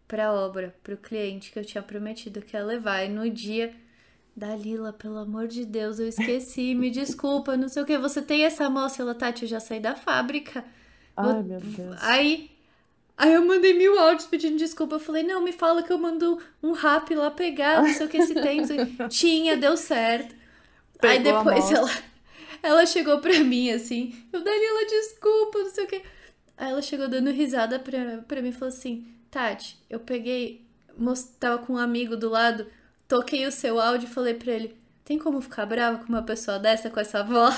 [0.08, 3.04] pra obra, pro cliente, que eu tinha prometido que ia levar.
[3.04, 3.74] E no dia,
[4.36, 7.98] Dalila, pelo amor de Deus, eu esqueci, me desculpa, não sei o que.
[7.98, 9.04] Você tem essa amostra?
[9.04, 10.64] Ela, Tati, eu já saí da fábrica.
[11.16, 11.98] Ai, meu Deus.
[12.02, 12.52] Aí
[13.22, 14.96] Aí eu mandei mil áudios pedindo desculpa.
[14.96, 18.10] Eu falei, não, me fala que eu mando um rap lá pegar, não sei o
[18.10, 18.64] que se tem.
[19.10, 20.34] Tinha, deu certo.
[21.00, 21.92] Pegou Aí depois ela,
[22.64, 26.02] ela chegou pra mim assim, eu, Danila, desculpa, não sei o que.
[26.58, 30.66] Aí ela chegou dando risada pra, pra mim e falou assim, Tati, eu peguei,
[31.40, 32.66] tava com um amigo do lado,
[33.12, 36.58] toquei o seu áudio e falei pra ele, tem como ficar brava com uma pessoa
[36.58, 37.54] dessa, com essa voz?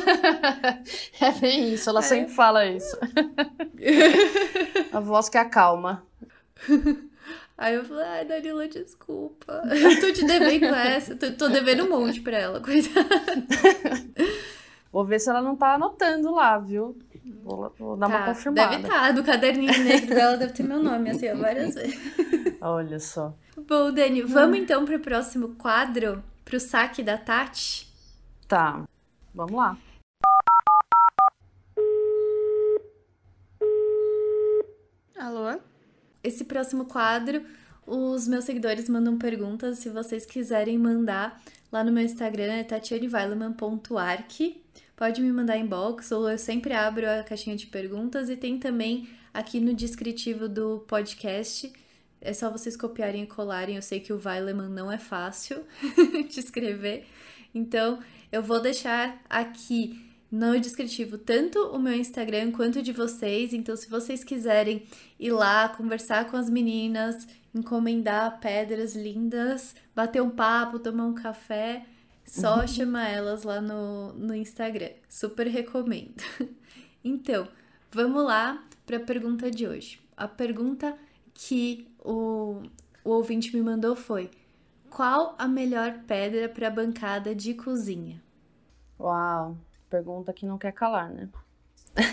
[1.20, 2.02] é bem isso, ela é.
[2.02, 2.96] sempre fala isso.
[4.90, 6.02] A voz que acalma.
[7.58, 9.62] Aí eu falei, ai, Danila, desculpa.
[9.70, 11.14] Eu tô te devendo essa.
[11.16, 13.12] Tô, tô devendo um monte pra ela, coitada.
[14.90, 16.98] Vou ver se ela não tá anotando lá, viu?
[17.42, 18.70] Vou, vou dar tá, uma confirmada.
[18.70, 19.12] Deve estar, tá.
[19.12, 21.98] no caderninho negro dela deve ter meu nome, assim, várias vezes.
[22.60, 23.34] Olha só.
[23.68, 27.86] Bom, Dani, vamos então pro próximo quadro, pro saque da Tati?
[28.46, 28.84] Tá,
[29.34, 29.76] vamos lá.
[35.18, 35.58] Alô?
[36.22, 37.44] Esse próximo quadro,
[37.86, 39.78] os meus seguidores mandam perguntas.
[39.78, 44.62] Se vocês quiserem mandar lá no meu Instagram, é tatianevaileman.arc.
[44.96, 48.28] Pode me mandar inbox, ou eu sempre abro a caixinha de perguntas.
[48.28, 51.72] E tem também aqui no descritivo do podcast.
[52.20, 53.76] É só vocês copiarem e colarem.
[53.76, 55.64] Eu sei que o Weileman não é fácil
[56.30, 57.04] de escrever.
[57.54, 57.98] Então,
[58.30, 63.52] eu vou deixar aqui no descritivo tanto o meu Instagram quanto o de vocês.
[63.52, 64.86] Então, se vocês quiserem
[65.20, 71.84] ir lá conversar com as meninas, encomendar pedras lindas, bater um papo, tomar um café,
[72.24, 72.66] só uhum.
[72.66, 74.92] chamar elas lá no, no Instagram.
[75.08, 76.22] Super recomendo.
[77.04, 77.48] Então,
[77.90, 80.00] vamos lá para a pergunta de hoje.
[80.16, 80.96] A pergunta
[81.34, 82.62] que o,
[83.02, 84.30] o ouvinte me mandou foi:
[84.88, 88.22] Qual a melhor pedra para bancada de cozinha?
[89.00, 89.58] Uau!
[89.92, 91.28] Pergunta que não quer calar, né?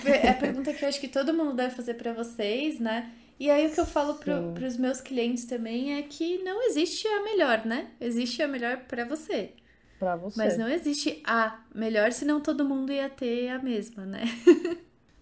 [0.05, 3.09] É a pergunta que eu acho que todo mundo deve fazer para vocês, né?
[3.39, 7.07] E aí o que eu falo para os meus clientes também é que não existe
[7.07, 7.91] a melhor, né?
[8.01, 9.53] Existe a melhor para você.
[9.97, 10.37] Para você.
[10.37, 14.25] Mas não existe a melhor, senão todo mundo ia ter a mesma, né?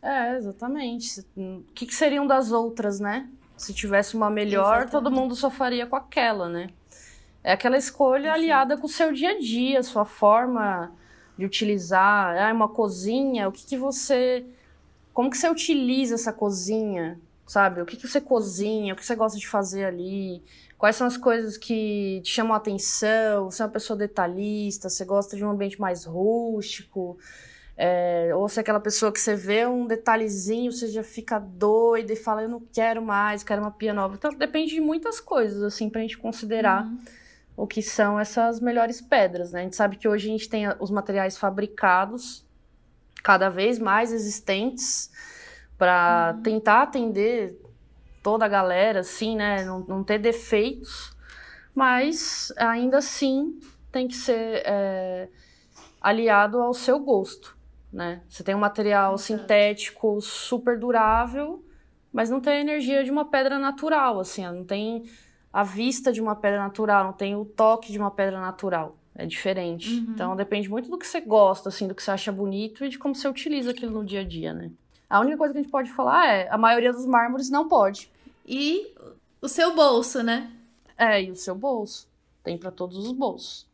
[0.02, 1.24] é, exatamente.
[1.38, 3.30] O que, que seriam das outras, né?
[3.56, 4.92] Se tivesse uma melhor, exatamente.
[4.92, 6.72] todo mundo só faria com aquela, né?
[7.44, 8.40] É aquela escolha Sim.
[8.40, 10.92] aliada com o seu dia a dia, sua forma
[11.38, 14.46] de utilizar, ah, uma cozinha, o que, que você.
[15.14, 17.20] Como que você utiliza essa cozinha?
[17.46, 17.82] Sabe?
[17.82, 20.44] O que, que você cozinha, o que você gosta de fazer ali,
[20.78, 25.06] quais são as coisas que te chamam a atenção, você é uma pessoa detalhista, você
[25.06, 27.18] gosta de um ambiente mais rústico,
[27.78, 32.12] é, ou se é aquela pessoa que você vê um detalhezinho, você já fica doida
[32.12, 34.16] e fala, eu não quero mais, quero uma pia nova.
[34.16, 36.86] Então depende de muitas coisas, assim, pra gente considerar.
[36.86, 36.98] Uhum
[37.58, 39.62] o que são essas melhores pedras, né?
[39.62, 42.46] A gente sabe que hoje a gente tem os materiais fabricados
[43.24, 45.12] cada vez mais existentes
[45.76, 46.44] para uhum.
[46.44, 47.60] tentar atender
[48.22, 49.66] toda a galera, assim, né?
[49.66, 51.18] Não, não, ter defeitos,
[51.74, 53.60] mas ainda assim
[53.92, 55.28] tem que ser é,
[56.00, 57.58] aliado ao seu gosto,
[57.92, 58.22] né?
[58.30, 61.66] Você tem um material sintético super durável,
[62.14, 65.04] mas não tem a energia de uma pedra natural, assim, não tem
[65.52, 68.98] a vista de uma pedra natural, não tem o toque de uma pedra natural.
[69.16, 69.96] É diferente.
[69.96, 70.06] Uhum.
[70.10, 73.00] Então depende muito do que você gosta, assim, do que você acha bonito e de
[73.00, 74.70] como você utiliza aquilo no dia a dia, né?
[75.10, 78.12] A única coisa que a gente pode falar é a maioria dos mármores não pode.
[78.46, 78.94] E
[79.42, 80.52] o seu bolso, né?
[80.98, 82.08] É, e o seu bolso.
[82.44, 83.66] Tem para todos os bolsos.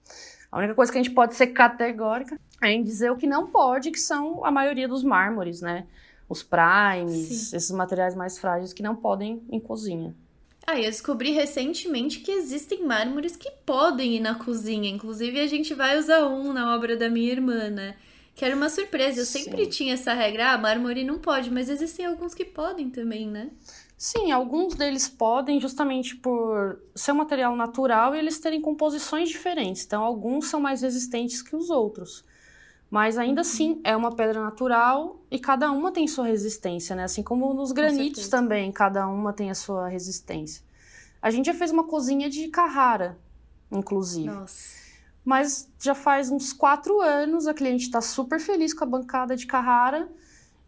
[0.52, 3.48] A única coisa que a gente pode ser categórica é em dizer o que não
[3.48, 5.88] pode, que são a maioria dos mármores, né?
[6.30, 7.58] Os primes, Sim.
[7.58, 10.16] esses materiais mais frágeis que não podem em cozinha.
[10.66, 14.90] Ah, eu descobri recentemente que existem mármores que podem ir na cozinha.
[14.90, 17.98] Inclusive, a gente vai usar um na obra da minha irmã, né?
[18.34, 19.22] Que era uma surpresa.
[19.22, 19.44] Eu Sim.
[19.44, 23.52] sempre tinha essa regra, ah, mármore não pode, mas existem alguns que podem também, né?
[23.98, 29.86] Sim, alguns deles podem justamente por ser um material natural e eles terem composições diferentes.
[29.86, 32.24] Então, alguns são mais resistentes que os outros.
[32.94, 33.48] Mas ainda uhum.
[33.48, 37.06] assim é uma pedra natural e cada uma tem sua resistência, né?
[37.06, 40.64] Assim como nos granitos também, cada uma tem a sua resistência.
[41.20, 43.18] A gente já fez uma cozinha de Carrara,
[43.72, 44.28] inclusive.
[44.28, 44.78] Nossa.
[45.26, 49.48] Mas já faz uns quatro anos, a cliente está super feliz com a bancada de
[49.48, 50.08] Carrara.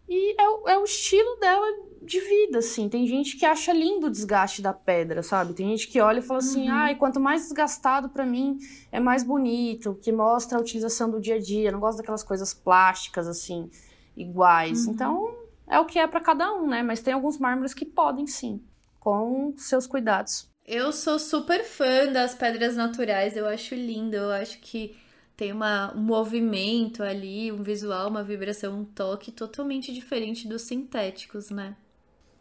[0.08, 1.66] E é, é o estilo dela
[2.02, 2.88] de vida, assim.
[2.88, 5.54] Tem gente que acha lindo o desgaste da pedra, sabe?
[5.54, 6.76] Tem gente que olha e fala assim, uhum.
[6.76, 8.60] ai, quanto mais desgastado para mim
[8.92, 11.70] é mais bonito, que mostra a utilização do dia a dia.
[11.70, 13.70] Eu não gosto daquelas coisas plásticas, assim,
[14.16, 14.86] iguais.
[14.86, 14.94] Uhum.
[14.94, 15.36] Então,
[15.68, 16.84] é o que é para cada um, né?
[16.84, 18.62] Mas tem alguns mármores que podem sim,
[19.00, 20.48] com seus cuidados.
[20.68, 24.96] Eu sou super fã das pedras naturais, eu acho lindo, eu acho que
[25.36, 31.50] tem uma, um movimento ali, um visual, uma vibração, um toque totalmente diferente dos sintéticos,
[31.50, 31.76] né?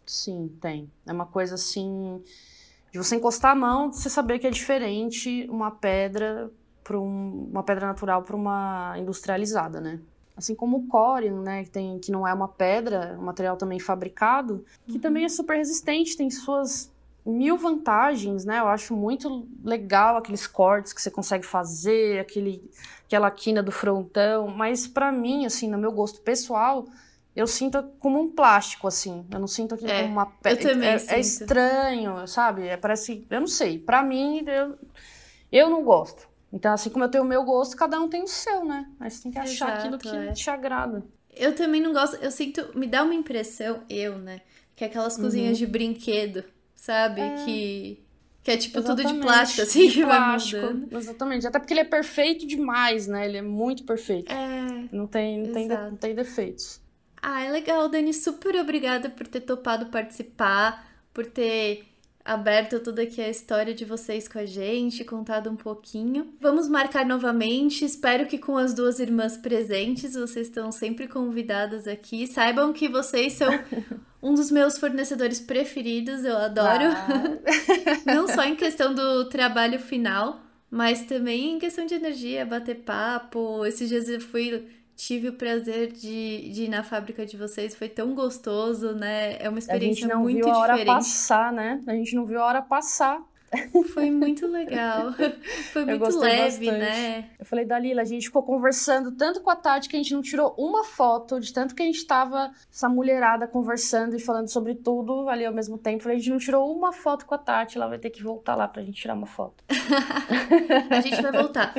[0.07, 0.91] Sim, tem.
[1.07, 2.23] É uma coisa assim.
[2.93, 6.51] De você encostar a mão, você saber que é diferente uma pedra
[6.85, 10.01] para um, uma pedra natural para uma industrializada, né?
[10.37, 13.57] Assim como o córion, né, que, tem, que não é uma pedra, é um material
[13.57, 15.01] também fabricado, que uhum.
[15.01, 16.93] também é super resistente, tem suas
[17.25, 18.59] mil vantagens, né?
[18.59, 22.71] Eu acho muito legal aqueles cortes que você consegue fazer, aquele,
[23.07, 26.87] aquela quina do frontão, mas para mim, assim, no meu gosto pessoal,
[27.35, 29.27] eu sinto como um plástico, assim.
[29.31, 30.71] Eu não sinto aquilo é, como uma pedra.
[30.71, 32.69] Eu também é, é estranho, sabe?
[32.69, 33.27] É, parece.
[33.29, 33.79] Eu não sei.
[33.79, 34.79] Para mim, eu,
[35.51, 36.29] eu não gosto.
[36.53, 38.89] Então, assim como eu tenho o meu gosto, cada um tem o seu, né?
[39.01, 40.33] Mas tem que achar Exato, aquilo que é.
[40.33, 41.03] te agrada.
[41.35, 42.17] Eu também não gosto.
[42.17, 42.71] Eu sinto.
[42.79, 44.41] Me dá uma impressão, eu, né?
[44.77, 45.67] Que é aquelas cozinhas uhum.
[45.67, 46.45] de brinquedo,
[46.85, 47.21] sabe?
[47.21, 47.45] É.
[47.45, 48.05] Que.
[48.43, 49.07] Que é tipo Exatamente.
[49.07, 50.61] tudo de plástico, assim, de que plástico.
[50.61, 50.99] vai mudando.
[50.99, 51.47] Exatamente.
[51.47, 53.25] Até porque ele é perfeito demais, né?
[53.25, 54.31] Ele é muito perfeito.
[54.31, 54.89] É.
[54.93, 56.79] Não tem, não tem, não tem defeitos.
[57.23, 58.13] Ah, é legal, Dani.
[58.13, 61.87] Super obrigada por ter topado participar, por ter
[62.25, 66.33] aberto toda aqui a história de vocês com a gente, contado um pouquinho.
[66.41, 67.85] Vamos marcar novamente.
[67.85, 72.27] Espero que com as duas irmãs presentes, vocês estão sempre convidadas aqui.
[72.27, 73.51] Saibam que vocês são
[74.23, 76.85] um dos meus fornecedores preferidos, eu adoro.
[76.85, 78.05] Ah.
[78.07, 83.67] Não só em questão do trabalho final, mas também em questão de energia, bater papo.
[83.67, 84.67] Esses dias eu fui
[84.97, 89.37] tive o prazer de, de ir na fábrica de vocês, foi tão gostoso, né?
[89.41, 90.51] É uma experiência muito diferente.
[90.51, 91.81] A gente não viu a hora passar, né?
[91.87, 93.23] A gente não viu a hora passar.
[93.93, 95.13] Foi muito legal.
[95.73, 96.71] Foi muito leve, bastante.
[96.71, 97.31] né?
[97.39, 100.23] Eu falei, Dalila, a gente ficou conversando tanto com a Tati que a gente não
[100.23, 104.75] tirou uma foto, de tanto que a gente tava, essa mulherada, conversando e falando sobre
[104.75, 105.99] tudo ali ao mesmo tempo.
[105.99, 108.23] Eu falei, a gente não tirou uma foto com a Tati, ela vai ter que
[108.23, 109.63] voltar lá pra gente tirar uma foto.
[110.91, 111.75] a gente vai voltar.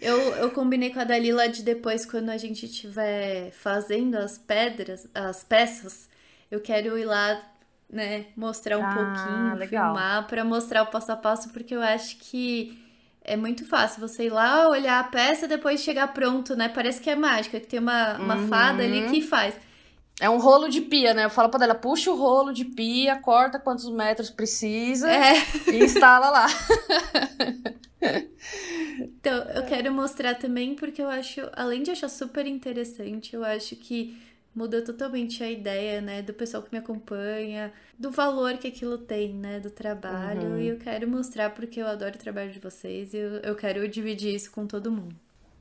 [0.00, 5.08] Eu, eu combinei com a Dalila de depois, quando a gente estiver fazendo as pedras,
[5.14, 6.08] as peças,
[6.50, 7.40] eu quero ir lá
[7.92, 9.94] né, mostrar um ah, pouquinho, legal.
[9.94, 12.78] filmar para mostrar o passo a passo, porque eu acho que
[13.22, 16.68] é muito fácil você ir lá, olhar a peça e depois chegar pronto, né?
[16.68, 18.48] Parece que é mágica, que tem uma, uma uhum.
[18.48, 19.54] fada ali que faz.
[20.20, 21.24] É um rolo de pia, né?
[21.24, 25.34] Eu falo pra ela, puxa o rolo de pia, corta quantos metros precisa é.
[25.68, 26.46] e instala lá.
[29.00, 33.74] então, eu quero mostrar também porque eu acho, além de achar super interessante, eu acho
[33.76, 34.20] que
[34.54, 39.32] muda totalmente a ideia, né, do pessoal que me acompanha, do valor que aquilo tem,
[39.32, 40.50] né, do trabalho.
[40.50, 40.60] Uhum.
[40.60, 43.86] E eu quero mostrar porque eu adoro o trabalho de vocês e eu, eu quero
[43.88, 45.14] dividir isso com todo mundo.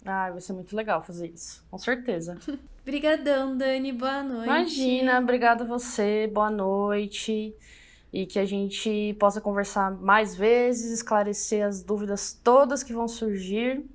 [0.06, 2.38] Ah, vai ser muito legal fazer isso, com certeza.
[2.82, 4.46] Obrigadão, Dani, boa noite.
[4.46, 7.54] Imagina, obrigada a você, boa noite.
[8.12, 13.86] E que a gente possa conversar mais vezes, esclarecer as dúvidas todas que vão surgir.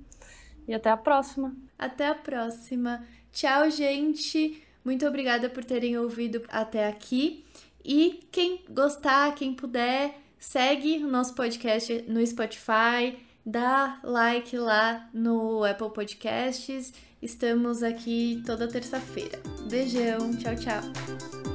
[0.65, 1.53] E até a próxima.
[1.77, 3.05] Até a próxima.
[3.33, 4.64] Tchau, gente.
[4.85, 7.43] Muito obrigada por terem ouvido até aqui.
[7.83, 15.63] E quem gostar, quem puder, segue o nosso podcast no Spotify, dá like lá no
[15.63, 16.93] Apple Podcasts.
[17.21, 19.41] Estamos aqui toda terça-feira.
[19.67, 21.54] Beijão, tchau, tchau.